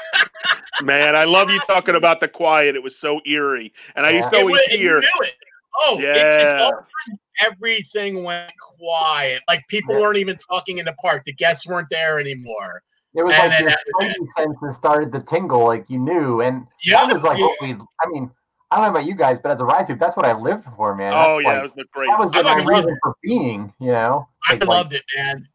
[0.82, 2.76] man, I love you talking about the quiet.
[2.76, 5.00] It was so eerie, and I used to always wa- you hear.
[5.00, 5.34] knew it.
[5.76, 6.60] Oh, it's, it's Yeah.
[6.62, 9.42] all of a sudden everything went quiet.
[9.48, 10.02] Like people Yeah.
[10.02, 11.24] weren't even talking in the park.
[11.26, 12.84] The guests weren't there anymore.
[13.16, 14.18] It was And like then your that was it.
[14.22, 17.46] spidey senses started to tingle, like you knew, and Yeah, that was like yeah.
[17.46, 17.72] what we.
[17.74, 18.30] I mean,
[18.74, 20.66] I don't know about you guys, but as a ride tube, that's what I lived
[20.76, 21.14] for, man.
[21.14, 22.08] Oh That's yeah, like- it was the great.
[22.08, 24.28] that was I my fucking loved reason for being, you know.
[24.48, 25.48] I Like, like, loved it, man.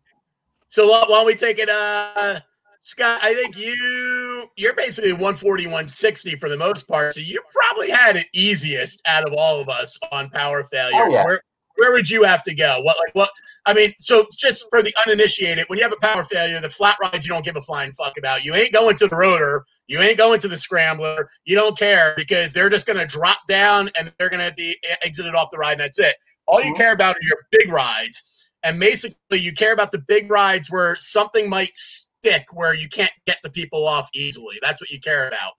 [0.69, 2.39] So why why don't we take it, uh,
[2.79, 3.19] Scott?
[3.23, 7.15] I think you you're basically 140, 160 for the most part.
[7.15, 10.95] So you probably had it easiest out of all of us on power failures.
[10.95, 11.25] Oh, yeah.
[11.25, 11.41] Where
[11.77, 12.81] where would you have to go?
[12.83, 13.31] What like what?
[13.67, 16.97] I mean, so just for the uninitiated, when you have a power failure, the flat
[17.03, 18.45] rides you don't give a flying fuck about.
[18.45, 19.65] You ain't going to the rotor.
[19.89, 21.31] You ain't going to the scrambler.
[21.45, 24.77] You don't care because they're just going to drop down and they're going to be
[25.03, 26.15] exited off the ride, and that's it.
[26.47, 26.77] All you Mhm.
[26.77, 30.95] care about are your big rides, and basically you care about the big rides where
[30.97, 34.59] something might stick, where you can't get the people off easily.
[34.63, 35.55] That's what you care about.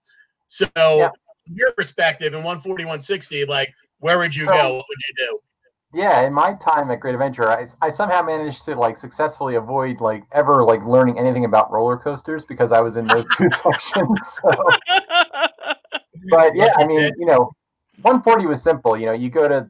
[0.48, 1.08] So, Yeah.
[1.10, 4.74] from your perspective, in 140, 160, like where would you So- go?
[4.76, 5.40] What would you do?
[5.94, 10.00] Yeah, in my time at Great Adventure, I, I somehow managed to like successfully avoid
[10.00, 14.20] like ever like learning anything about roller coasters because I was in those two sections.
[14.42, 14.52] So.
[16.30, 17.52] but yeah, I mean, you know,
[18.02, 18.98] 140 was simple.
[18.98, 19.68] You know, you go to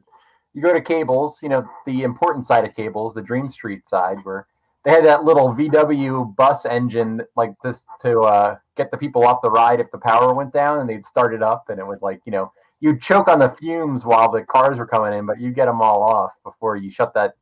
[0.52, 1.38] you go to cables.
[1.42, 4.46] You know, the important side of cables, the Dream Street side, where
[4.84, 9.40] they had that little VW bus engine, like this to uh, get the people off
[9.42, 12.02] the ride if the power went down, and they'd start it up, and it would
[12.02, 15.40] like you know you'd choke on the fumes while the cars were coming in, but
[15.40, 17.34] you get them all off before you shut that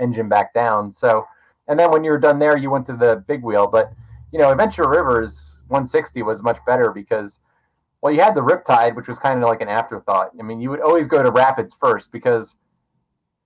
[0.00, 0.92] engine back down.
[0.92, 1.26] So,
[1.66, 3.66] and then when you were done there, you went to the big wheel.
[3.66, 3.92] But
[4.32, 7.38] you know, Adventure Rivers 160 was much better because
[8.00, 10.30] well, you had the Riptide, which was kind of like an afterthought.
[10.38, 12.54] I mean, you would always go to Rapids first because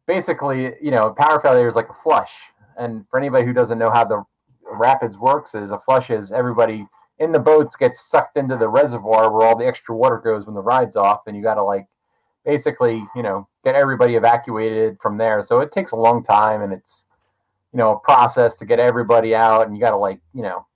[0.07, 2.31] basically, you know, power failure is like a flush.
[2.79, 4.25] And for anybody who doesn't know how the
[4.71, 6.87] Rapids works, is a flush is everybody
[7.19, 10.55] in the boats gets sucked into the reservoir where all the extra water goes when
[10.55, 11.87] the ride's off, and you got to like
[12.45, 15.43] basically, you know, get everybody evacuated from there.
[15.45, 17.05] So it takes a long time, and it's
[17.73, 20.67] you know a process to get everybody out, and you got to like you know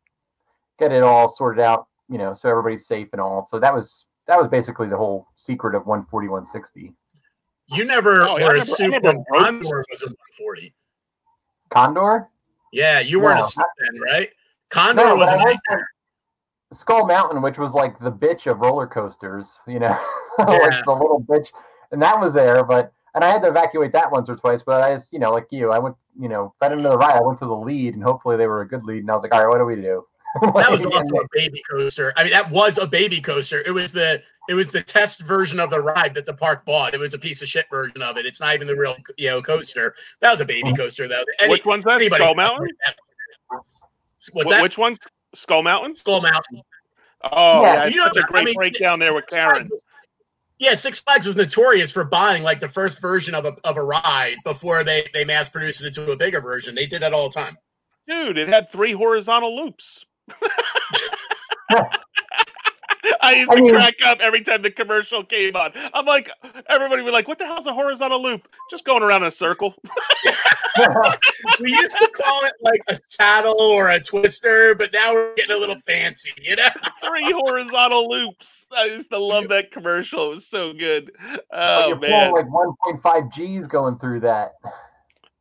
[0.78, 3.48] get it all sorted out you know, so everybody's safe and all.
[3.50, 6.94] So that was that was basically the whole secret of 140, 160.
[7.66, 10.72] You never Oh, were never- a I soup never Condor was a 140.
[11.70, 12.28] Condor?
[12.72, 13.44] Yeah, you weren't No.
[13.44, 14.30] a super then, right?
[14.68, 15.78] Condor No, was but a I went to
[16.72, 19.96] Skull Mountain, which was like the bitch of roller coasters, you know,
[20.38, 20.44] Yeah.
[20.46, 21.48] like the little bitch,
[21.92, 22.64] and that was there.
[22.64, 24.62] But and I had to evacuate that once or twice.
[24.64, 27.16] But I just, you know, like you, I went, you know, if I the ride,
[27.16, 28.98] I went to the lead, and hopefully they were a good lead.
[28.98, 30.04] And I was like, all right, what do we do?
[30.42, 32.12] that was also a baby coaster.
[32.16, 33.62] I mean, that was a baby coaster.
[33.64, 36.94] It was the it was the test version of the ride that the park bought.
[36.94, 38.26] It was a piece of shit version of it.
[38.26, 39.94] It's not even the real you know coaster.
[40.20, 40.76] That was a baby mm-hmm.
[40.76, 41.24] coaster though.
[41.40, 42.00] Any- which one's that?
[42.00, 42.68] anybody Skull can Mountain.
[44.32, 44.62] What's that?
[44.62, 44.98] Which one's
[45.36, 45.94] Skull Mountain?
[45.94, 46.62] Skull Mountain.
[47.30, 47.72] Oh, Yeah.
[47.74, 49.68] yeah, it's You know, such a I great mean, breakdown there with Six Flags Karen.
[49.70, 49.80] was-
[50.58, 53.82] Yeah, Six Flags was notorious for buying like the first version of a of a
[53.82, 56.74] ride before they they mass produced it into a bigger version.
[56.74, 57.56] They did that all the time.
[58.08, 60.04] Dude, it had three horizontal loops.
[63.20, 65.72] I used I to mean- crack up every time the commercial came on.
[65.94, 66.30] I'm like,
[66.68, 69.32] everybody would be like, "What the hell's a horizontal loop?" Just going around in a
[69.32, 69.74] circle.
[71.60, 75.56] we used to call it like a saddle or a twister, but now we're getting
[75.56, 76.68] a little fancy, you know?
[77.06, 78.64] Three horizontal loops.
[78.76, 80.32] I used to love that commercial.
[80.32, 81.12] It was so good.
[81.30, 82.32] But Oh you're man.
[82.32, 84.52] like 1.5 G's going through that.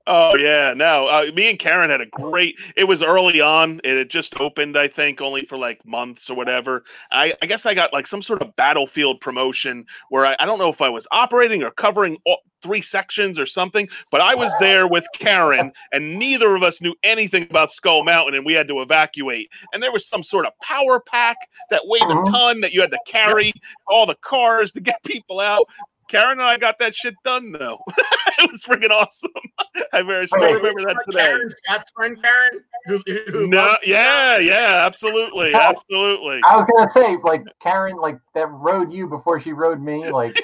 [0.07, 1.07] Oh yeah, no.
[1.07, 2.55] Uh, me and Karen had a great.
[2.75, 3.81] It was early on.
[3.83, 6.83] It had just opened, I think, only for like months or whatever.
[7.11, 10.59] I, I guess I got like some sort of battlefield promotion where I, I don't
[10.59, 14.51] know if I was operating or covering all, three sections or something, but I was
[14.59, 18.67] there with Karen, and neither of us knew anything about Skull Mountain, and we had
[18.69, 19.49] to evacuate.
[19.71, 21.37] And there was some sort of power pack
[21.69, 22.31] that weighed a Mhm.
[22.31, 23.53] ton that you had to carry
[23.87, 25.67] all the cars to get people out.
[26.09, 27.79] Karen and I got that shit done though.
[28.39, 29.31] it was freaking awesome.
[29.93, 31.25] I very oh, still Wait, remember that today.
[31.25, 32.63] Karen, Scott's friend Karen?
[32.85, 33.01] Who,
[33.31, 35.59] who No, loves to yeah, yeah, absolutely, Oh.
[35.59, 36.41] absolutely.
[36.47, 40.09] I was gonna say, like Karen, like that rode you before she rode me.
[40.11, 40.35] Like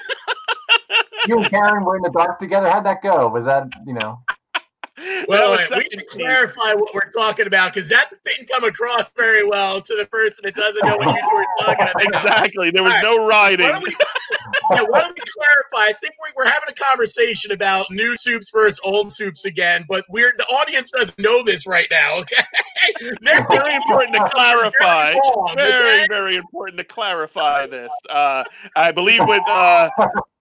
[1.28, 2.70] you and Karen were in the dark together.
[2.70, 3.28] How'd that go?
[3.30, 4.20] Was that you know?
[5.28, 9.47] Well, wait, we should clarify what we're talking about because that didn't come across very
[9.47, 12.24] well to the person that doesn't know what you two are talking about.
[12.24, 12.72] Exactly.
[12.72, 13.04] There was right.
[13.04, 13.68] no writing.
[13.68, 13.95] Why don't, we,
[14.72, 15.89] yeah, why don't we clarify?
[15.89, 20.06] I think we're, we're having a conversation about new soups versus old soups again, but
[20.10, 22.20] we're the audience doesn't know this right now.
[22.20, 22.43] Okay,
[23.22, 25.14] they're Very important to clarify.
[25.14, 27.91] Very, wrong, Very, very important to clarify this.
[28.10, 28.43] Uh,
[28.76, 29.89] I believe what uh,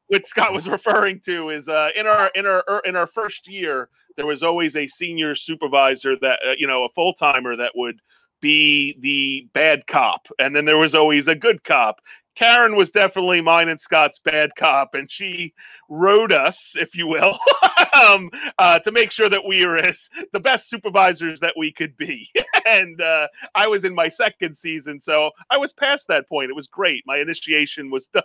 [0.08, 3.48] what Scott was referring to is uh, in our in our er, in our first
[3.48, 3.88] year,
[4.20, 8.02] there was always a senior supervisor that uh, you know a full timer that would
[8.42, 12.02] be the bad cop, and then there was always a good cop.
[12.40, 15.52] Karen was definitely mine and Scott's bad cop, and she
[15.90, 17.38] rode us, if you will,
[18.08, 21.94] um, uh, to make sure that we were as the best supervisors that we could
[21.98, 22.30] be.
[22.66, 26.48] and uh, I was in my second season, so I was past that point.
[26.48, 27.02] It was great.
[27.06, 28.22] My initiation was done,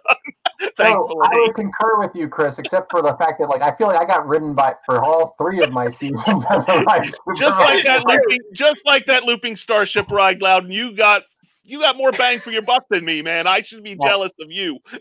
[0.78, 0.86] So.
[0.86, 4.00] I would concur with you, Chris, except for the fact that like I feel like
[4.00, 7.84] I got ridden by for all three of my seasons as a ride just like
[7.84, 10.72] that looping, just like that looping starship ride, Loudon.
[10.72, 11.24] You got
[11.66, 13.48] you got more bang for your buck than me, man.
[13.48, 14.10] I should be Yeah.
[14.10, 14.80] jealous of you.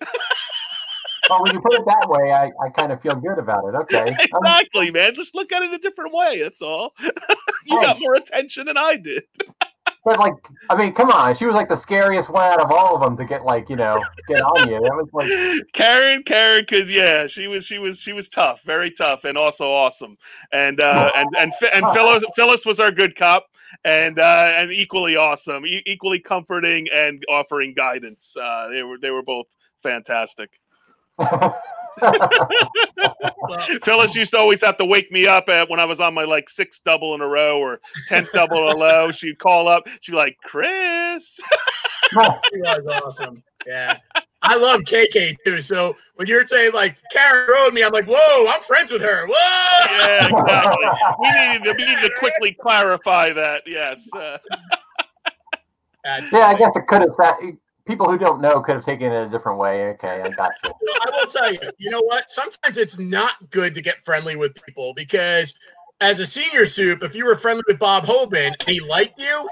[1.31, 3.75] Well, when you put it that way, I, I kind of feel good about it.
[3.75, 4.11] Okay.
[4.11, 5.15] Um, exactly, man.
[5.15, 6.43] Just look at it a different way.
[6.43, 6.93] That's all.
[7.01, 9.25] you got more attention than I did.
[10.05, 10.35] But like,
[10.69, 13.17] I mean, come on, she was like the scariest one out of all of them
[13.17, 14.79] to get like, you know, get on you.
[14.81, 15.29] That was like,
[15.73, 19.65] Karen, Karen could, yeah, she was, she was, she was tough, very tough, and also
[19.65, 20.19] awesome.
[20.53, 23.47] And uh, and and and Phyllis, Phyllis was our good cop,
[23.85, 28.35] and uh, and equally awesome, e- equally comforting, and offering guidance.
[28.41, 29.47] Uh, they were they were both
[29.83, 30.51] fantastic.
[33.85, 36.25] Phyllis used to always have to wake me up at when I was on my
[36.25, 39.13] like sixth double in a row or tenth double in a row.
[39.13, 39.85] She'd call up.
[40.01, 41.39] She'd be like, "Chris."
[42.13, 43.43] She was awesome.
[43.67, 43.97] Yeah.
[44.45, 45.61] I love KK too.
[45.61, 49.27] So when you're saying like Karen rode me, I'm like, whoa, I'm friends with her.
[49.27, 49.97] Whoa.
[49.99, 50.87] Yeah, exactly.
[51.21, 53.63] We needed to we needed to quickly clarify that.
[53.67, 54.01] Yes.
[56.07, 57.11] Uh, yeah, I guess it could have.
[57.87, 59.89] People who don't know could have taken it a different way.
[59.93, 60.71] Okay, I got you.
[60.71, 62.31] Well, I will tell you, you know what?
[62.31, 65.59] Sometimes it's not good to get friendly with people because
[66.01, 69.49] as a senior soup, if you were friendly with Bob Hoban and he liked you,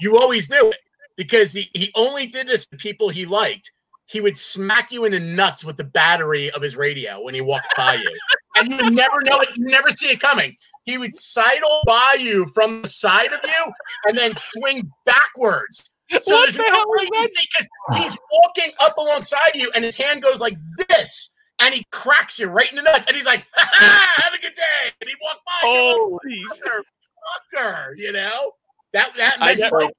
[0.00, 0.78] you always knew it
[1.16, 3.72] because he, he only did this to people he liked.
[4.08, 7.40] He would smack you in the nuts with the battery of his radio when he
[7.40, 8.10] walked by you.
[8.56, 10.54] And you would never know it, you never see it coming.
[10.84, 13.72] He would sidle by you from the side of you
[14.08, 15.96] and then swing backwards.
[16.20, 17.30] So What there's the no hell way is that?
[17.36, 17.66] think 'cause
[18.00, 20.56] he's walking up alongside you and his hand goes like
[20.88, 24.32] this and he cracks you right in the nuts and he's like, ha, ha, have
[24.32, 24.92] a good day.
[25.00, 26.42] And he walked by you holy.
[26.50, 28.52] like, fucker, you know?
[28.92, 29.90] That that meant get- like,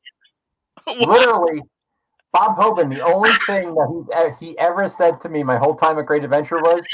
[0.87, 1.61] Literally,
[2.33, 2.93] Bob Hoban.
[2.93, 6.05] The only thing that he eh, he ever said to me my whole time at
[6.05, 6.85] Great Adventure was,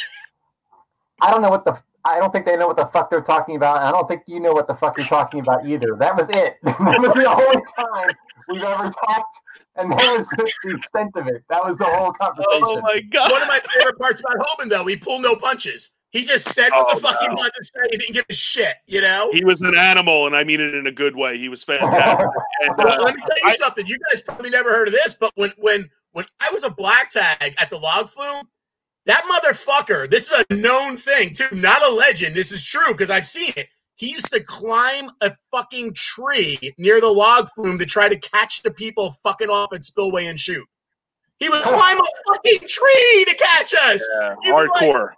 [1.22, 3.56] "I don't know what the." I don't think they know what the fuck they're talking
[3.56, 3.78] about.
[3.78, 5.96] and I don't think you know what the fuck you're talking about either.
[5.98, 6.58] That was it.
[6.64, 8.16] that was the only time
[8.50, 9.38] we've ever talked,
[9.78, 11.44] and that was the extent of it.
[11.50, 12.62] That was the whole conversation.
[12.62, 13.32] Oh my god.
[13.32, 15.92] one of my favorite parts about Hoban though, he pulled no punches.
[16.14, 17.80] He just said what Oh, the fuck he wanted to say.
[17.92, 19.32] He didn't give a shit, you know?
[19.34, 21.38] He was an animal, and I mean it in a good way.
[21.40, 22.28] He was fantastic.
[22.62, 23.86] And, Well, uh, let me tell you I- something.
[23.88, 27.10] You guys probably never heard of this, but when when when I was a black
[27.10, 28.44] tag at the log flume,
[29.08, 32.36] that motherfucker, this is a known thing too, not a legend.
[32.36, 33.68] This is true because I've seen it.
[33.96, 38.62] He used to climb a fucking tree near the log flume to try to catch
[38.62, 40.66] the people fucking off at Spillway and shoot.
[41.40, 44.08] He would climb a fucking tree to catch us.
[44.22, 45.10] yeah, was like- hardcore.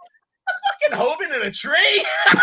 [0.89, 2.05] Fucking Hoban in a tree.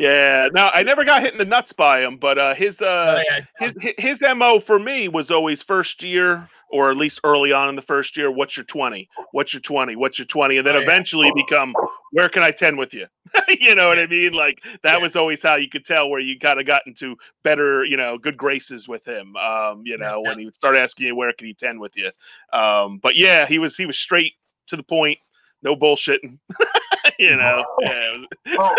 [0.00, 0.48] Yeah.
[0.52, 3.22] Now I never got hit in the nuts by him, but uh, his uh, Oh,
[3.30, 3.70] yeah.
[3.80, 7.76] his his mo for me was always first year or at least early on in
[7.76, 9.08] the first year, what's your 20?
[9.30, 9.94] What's your 20?
[9.94, 10.56] What's your 20?
[10.56, 10.84] And then Oh, yeah.
[10.84, 11.72] eventually become,
[12.10, 13.06] where can I 10 with you?
[13.60, 14.32] you know what I mean?
[14.32, 14.98] Like that Yeah.
[14.98, 17.14] was always how you could tell where you kind of got into
[17.44, 19.36] better, you know, good graces with him.
[19.36, 22.10] Um, you know, when he would start asking you, where can he 10 with you?
[22.52, 24.32] Um, but yeah, he was, he was straight
[24.66, 25.18] to the point,
[25.64, 26.38] no bullshitting.
[27.18, 28.74] you know, yeah, was- Well,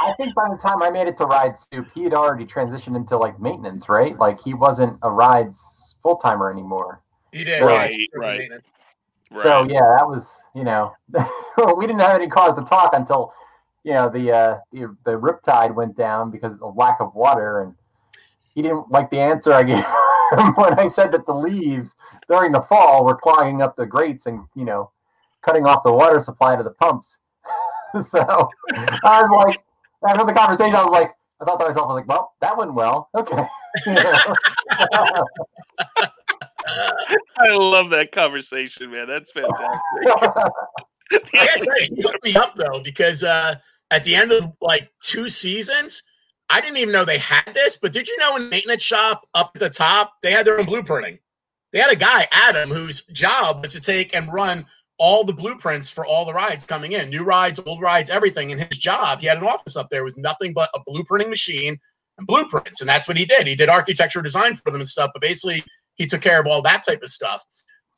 [0.00, 2.96] I think by the time I made it to Ride Soup, he had already transitioned
[2.96, 4.18] into like maintenance, right?
[4.18, 5.58] Like he wasn't a Rides
[6.02, 7.00] full timer anymore.
[7.32, 7.62] He did.
[7.62, 8.50] Right, yeah, super right.
[9.42, 10.92] So yeah, that was you know
[11.76, 13.32] we didn't have any cause to talk until
[13.84, 17.74] you know the uh, the the riptide went down because of lack of water, and
[18.54, 21.94] he didn't like the answer I gave him when I said that the leaves
[22.28, 24.90] during the fall were clogging up the grates and you know
[25.46, 27.16] cutting off the water supply to the pumps.
[28.10, 28.50] so
[29.04, 29.62] I was like,
[30.06, 32.56] after the conversation, I was like, I thought to myself, I was like, well, that
[32.56, 33.08] went well.
[33.14, 33.46] Okay.
[37.38, 39.06] I love that conversation, man.
[39.06, 39.60] That's fantastic.
[41.12, 43.54] I gotta tell you, he hooked me up though because uh,
[43.90, 46.02] at the end of like two seasons,
[46.50, 47.76] I didn't even know they had this.
[47.76, 50.66] But did you know in maintenance shop up at the top they had their own
[50.66, 51.18] blueprinting?
[51.72, 54.66] They had a guy, Adam, whose job was to take and run
[54.98, 58.52] all the blueprints for all the rides coming in, new rides, old rides, everything.
[58.52, 61.76] And his job, he had an office up there, was nothing but a blueprinting machine
[62.18, 63.46] and blueprints, and that's what he did.
[63.46, 65.62] He did architecture design for them and stuff, but basically
[65.96, 67.42] he took care of all that type of stuff.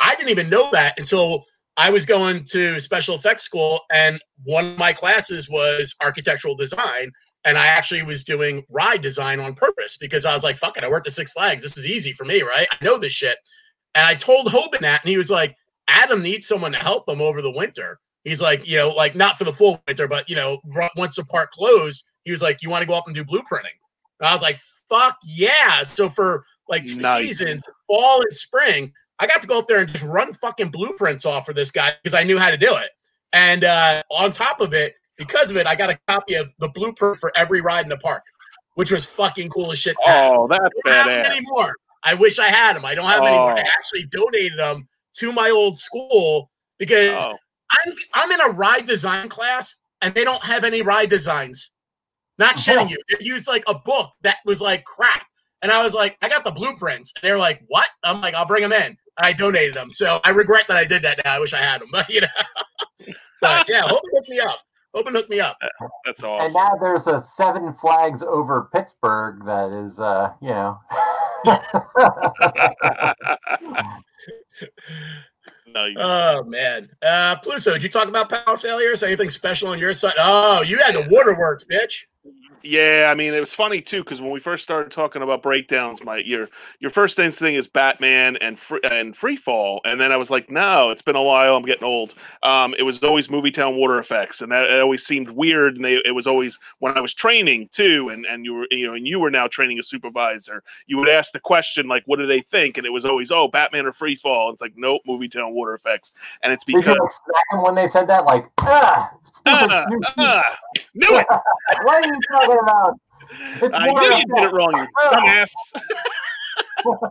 [0.00, 1.44] I didn't even know that until
[1.76, 7.12] I was going to special effects school, and one of my classes was architectural design.
[7.44, 10.82] And I actually was doing ride design on purpose because I was like, fuck it,
[10.82, 11.62] I worked at Six Flags.
[11.62, 12.66] This is easy for me, right?
[12.70, 13.38] I know this shit.
[13.94, 15.54] And I told Hoban that, and he was like,
[15.88, 17.98] Adam needs someone to help him over the winter.
[18.24, 20.58] He's like, you know, like not for the full winter, but, you know,
[20.96, 23.74] once the park closed, he was like, you want to go up and do blueprinting?
[24.20, 24.58] And I was like,
[24.88, 25.82] fuck yeah.
[25.82, 27.22] So for like two Nice.
[27.24, 31.24] seasons, fall and spring, I got to go up there and just run fucking blueprints
[31.24, 32.90] off for this guy because I knew how to do it.
[33.32, 36.68] And uh, on top of it, because of it, I got a copy of the
[36.68, 38.22] blueprint for every ride in the park,
[38.74, 39.96] which was fucking cool as shit.
[40.06, 41.74] Oh, that's I don't have them anymore.
[42.04, 42.84] I wish I had them.
[42.84, 43.52] I don't have them anymore.
[43.56, 43.68] I Oh.
[43.78, 44.86] actually donated them
[45.16, 47.36] to my old school because Oh,
[47.70, 51.72] I'm I'm in a ride design class and they don't have any ride designs.
[52.38, 52.96] Not shitting you.
[53.10, 55.26] They used like a book that was like crap.
[55.60, 57.12] And I was like, I got the blueprints.
[57.16, 57.88] And they're like, what?
[58.04, 58.96] I'm like, I'll bring them in.
[59.20, 59.90] I donated them.
[59.90, 61.34] So I regret that I did that now.
[61.34, 61.88] I wish I had them.
[61.92, 62.28] But you know.
[63.40, 64.60] but yeah, Hope hooked me up.
[64.94, 65.58] Hope hooked me up.
[66.04, 66.46] that's awesome.
[66.46, 70.78] and now there's a seven flags over Pittsburgh that is, uh, you know.
[75.66, 76.88] no, you, Oh man.
[77.02, 79.02] Uh Peluso, did you talk about power failures?
[79.02, 80.14] Anything special on your side?
[80.18, 82.04] Oh, you had the waterworks, bitch.
[82.62, 86.02] Yeah, I mean it was funny too because when we first started talking about breakdowns,
[86.02, 86.48] my your
[86.80, 90.90] your first instinct is Batman and free, and Freefall, and then I was like, no,
[90.90, 91.54] it's been a while.
[91.54, 92.14] I'm getting old.
[92.42, 95.76] Um, it was always Movie Town Water Effects, and that it always seemed weird.
[95.76, 98.88] And they, it was always when I was training too, and and you were you
[98.88, 100.64] know and you were now training a supervisor.
[100.88, 102.76] You would ask the question like, what do they think?
[102.76, 104.52] And it was always, oh, Batman or Freefall.
[104.52, 106.12] It's like, nope, Movie Town Water Effects,
[106.42, 108.24] and it's because like smack him when they said that?
[108.24, 109.86] Like, ah, stupid ah,
[110.18, 110.42] ah,
[110.94, 111.26] knew it.
[112.18, 113.00] you talking about?
[113.62, 115.50] It's I knew you did it wrong, you dumbass.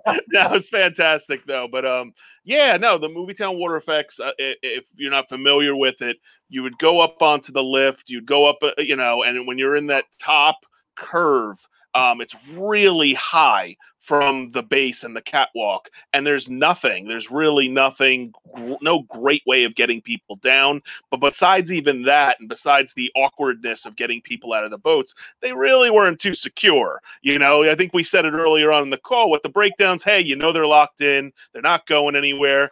[0.31, 1.67] that was fantastic, though.
[1.71, 4.19] But um, yeah, no, the Movie Town Water Effects.
[4.19, 6.17] Uh, if you're not familiar with it,
[6.49, 8.03] you would go up onto the lift.
[8.07, 10.57] You'd go up, uh, you know, and when you're in that top
[10.95, 11.57] curve,
[11.93, 13.75] um, it's really high
[14.07, 17.09] from the base and the catwalk, and there's nothing.
[17.09, 18.33] There's really nothing.
[18.81, 20.81] No great way of getting people down.
[21.11, 25.13] But besides even that, and besides the awkwardness of getting people out of the boats,
[25.41, 27.01] they really weren't too secure.
[27.21, 30.03] You know, I think we said it earlier on in the call with the breakdowns.
[30.03, 32.71] Hey, you know they're locked in, they're not going anywhere.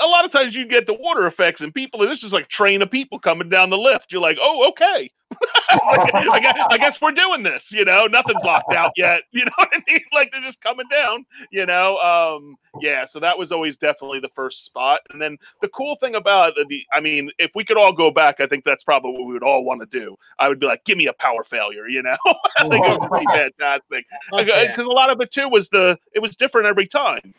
[0.00, 2.48] A lot of times you get the water effects and people, and it's just like
[2.48, 4.12] train of people coming down the lift.
[4.12, 5.10] You're like, oh, okay.
[5.70, 7.72] I, guess, I guess we're doing this.
[7.72, 9.22] You know, nothing's locked out yet.
[9.32, 10.00] You know what I mean?
[10.12, 11.24] Like they're just coming down.
[11.50, 13.06] You know, um, yeah.
[13.06, 15.00] So that was always definitely the first spot.
[15.10, 18.40] And then the cool thing about the, I mean, if we could all go back,
[18.40, 20.16] I think that's probably what we would all want to do.
[20.38, 21.88] I would be like, give me a power failure.
[21.88, 22.16] You know,
[22.58, 24.84] I think it was pretty fantastic because yeah.
[24.84, 27.34] a lot of it too was the it was different every time.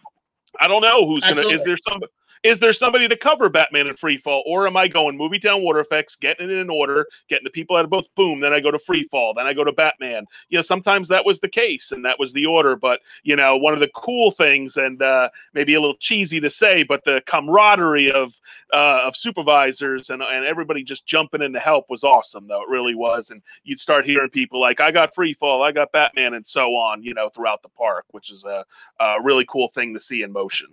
[0.59, 1.47] I don't know who's gonna.
[1.47, 2.01] Is there some?
[2.43, 5.79] Is there somebody to cover Batman and Freefall, or am I going Movie Town Water
[5.79, 8.03] Effects, getting it in order, getting the people out of both?
[8.17, 8.41] Boom.
[8.41, 9.33] Then I go to Freefall.
[9.33, 10.25] Then I go to Batman.
[10.49, 12.75] You know, sometimes that was the case, and that was the order.
[12.75, 16.49] But you know, one of the cool things, and uh, maybe a little cheesy to
[16.49, 18.33] say, but the camaraderie of
[18.73, 22.47] uh, of supervisors and and everybody just jumping in to help was awesome.
[22.49, 25.93] Though it really was, and you'd start hearing people like, "I got Freefall, I got
[25.93, 27.03] Batman," and so on.
[27.03, 28.65] You know, throughout the park, which is a,
[28.99, 30.67] a really cool thing to see in motion.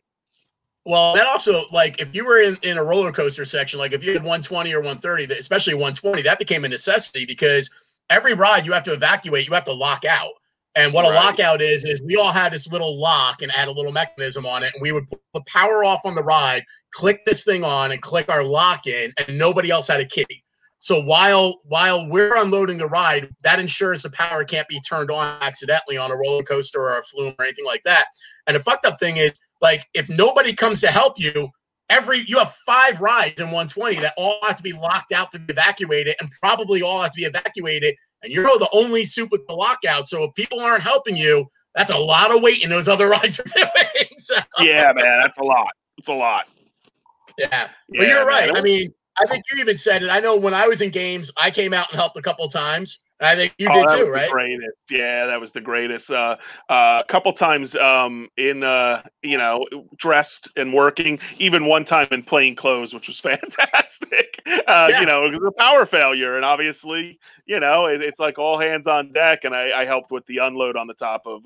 [0.91, 4.05] Well, that also like if you were in, in a roller coaster section, like if
[4.05, 7.71] you had 120 or 130, especially 120, that became a necessity because
[8.11, 10.33] every ride you have to evacuate, you have to lock out.
[10.75, 13.71] And what a lockout is is we all had this little lock and add a
[13.71, 17.25] little mechanism on it, and we would put the power off on the ride, click
[17.25, 20.27] this thing on, and click our lock in, and nobody else had a key.
[20.81, 25.41] So while while we're unloading the ride, that ensures the power can't be turned on
[25.41, 28.07] accidentally on a roller coaster or a flume or anything like that.
[28.49, 31.49] And the fucked up thing is, like, if nobody comes to help you,
[31.89, 35.39] every you have five rides in 120 that all have to be locked out to
[35.39, 37.95] be evacuated, and probably all have to be evacuated.
[38.23, 40.07] And you're the only soup with the lockout.
[40.07, 43.41] So if people aren't helping you, that's a lot of weight in those other rides
[43.41, 44.09] are doing.
[44.19, 45.71] So Yeah, man, that's a lot.
[45.99, 46.49] It's a lot.
[47.39, 47.49] yeah.
[47.51, 48.49] Yeah, But you're right.
[48.53, 48.57] man.
[48.57, 50.11] I mean, I think you even said it.
[50.11, 53.01] I know when I was in games, I came out and helped a couple times.
[53.21, 54.31] I think you Oh, did too, right?
[54.31, 54.77] Greatest.
[54.89, 56.11] Yeah, that was the greatest.
[56.11, 56.37] Uh,
[56.71, 59.67] uh, a couple times um, in, uh, you know,
[59.97, 61.19] dressed and working.
[61.39, 64.41] Even one time in plain clothes, which was fantastic.
[64.67, 65.01] Uh, Yeah.
[65.01, 68.59] You know, it was a power failure, and obviously, you know, it, it's like all
[68.59, 69.45] hands on deck.
[69.45, 71.43] And I, I helped with the unload on the top of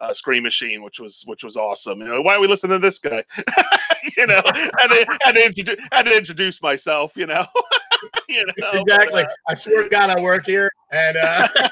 [0.00, 2.00] uh, uh, Scream Machine, which was which was awesome.
[2.00, 3.24] You know, why are we listening to this guy?
[4.16, 7.12] you know, had to, had, to introduce, to introduce myself.
[7.16, 7.46] You know,
[8.28, 9.24] you know, but, Exactly.
[9.48, 11.68] I swear to God, I work here, and uh, uh,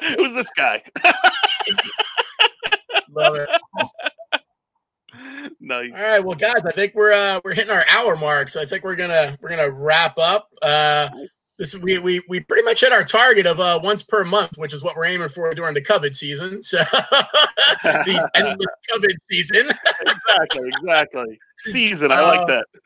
[0.16, 0.82] who's this guy?
[3.10, 3.48] love it.
[5.60, 5.90] nice.
[5.94, 8.64] All right, well, guys, I think we're uh, we're hitting our hour mark, so I
[8.64, 10.48] think we're gonna we're gonna wrap up.
[10.62, 11.08] Uh,
[11.62, 14.74] this we we we pretty much hit our target of uh, once per month, which
[14.74, 16.60] is what we're aiming for during the COVID season.
[16.62, 16.78] So
[17.82, 19.70] the endless COVID season.
[20.00, 21.38] exactly, exactly.
[21.66, 22.66] Season, I like Uh, that.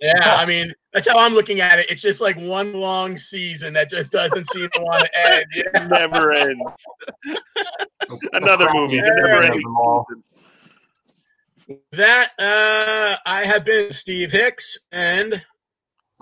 [0.00, 1.86] Yeah, I mean that's how I'm looking at it.
[1.90, 5.46] It's just like one long season that just doesn't seem to want to end.
[5.54, 5.86] you know?
[5.86, 6.60] Never ends.
[8.32, 9.62] Another movie, the never ending.
[9.62, 10.06] Them all.
[11.92, 15.40] That uh, I have been Steve Hicks, and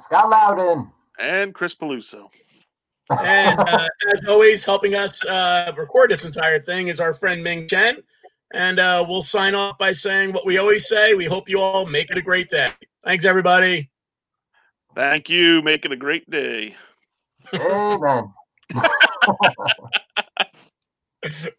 [0.01, 0.93] Scott Loudon.
[1.19, 2.29] And Chris Peluso.
[3.11, 7.69] and uh, as always, helping us uh, record this entire thing is our friend Ming
[7.69, 7.99] Chen.
[8.55, 11.15] And uh, we'll sign off by saying what we always say.
[11.15, 12.71] We hope you all make it a great day.
[13.05, 13.91] Thanks, everybody.
[14.95, 15.63] Thank you.
[15.63, 16.77] Make it a great day.
[17.55, 18.33] Amen.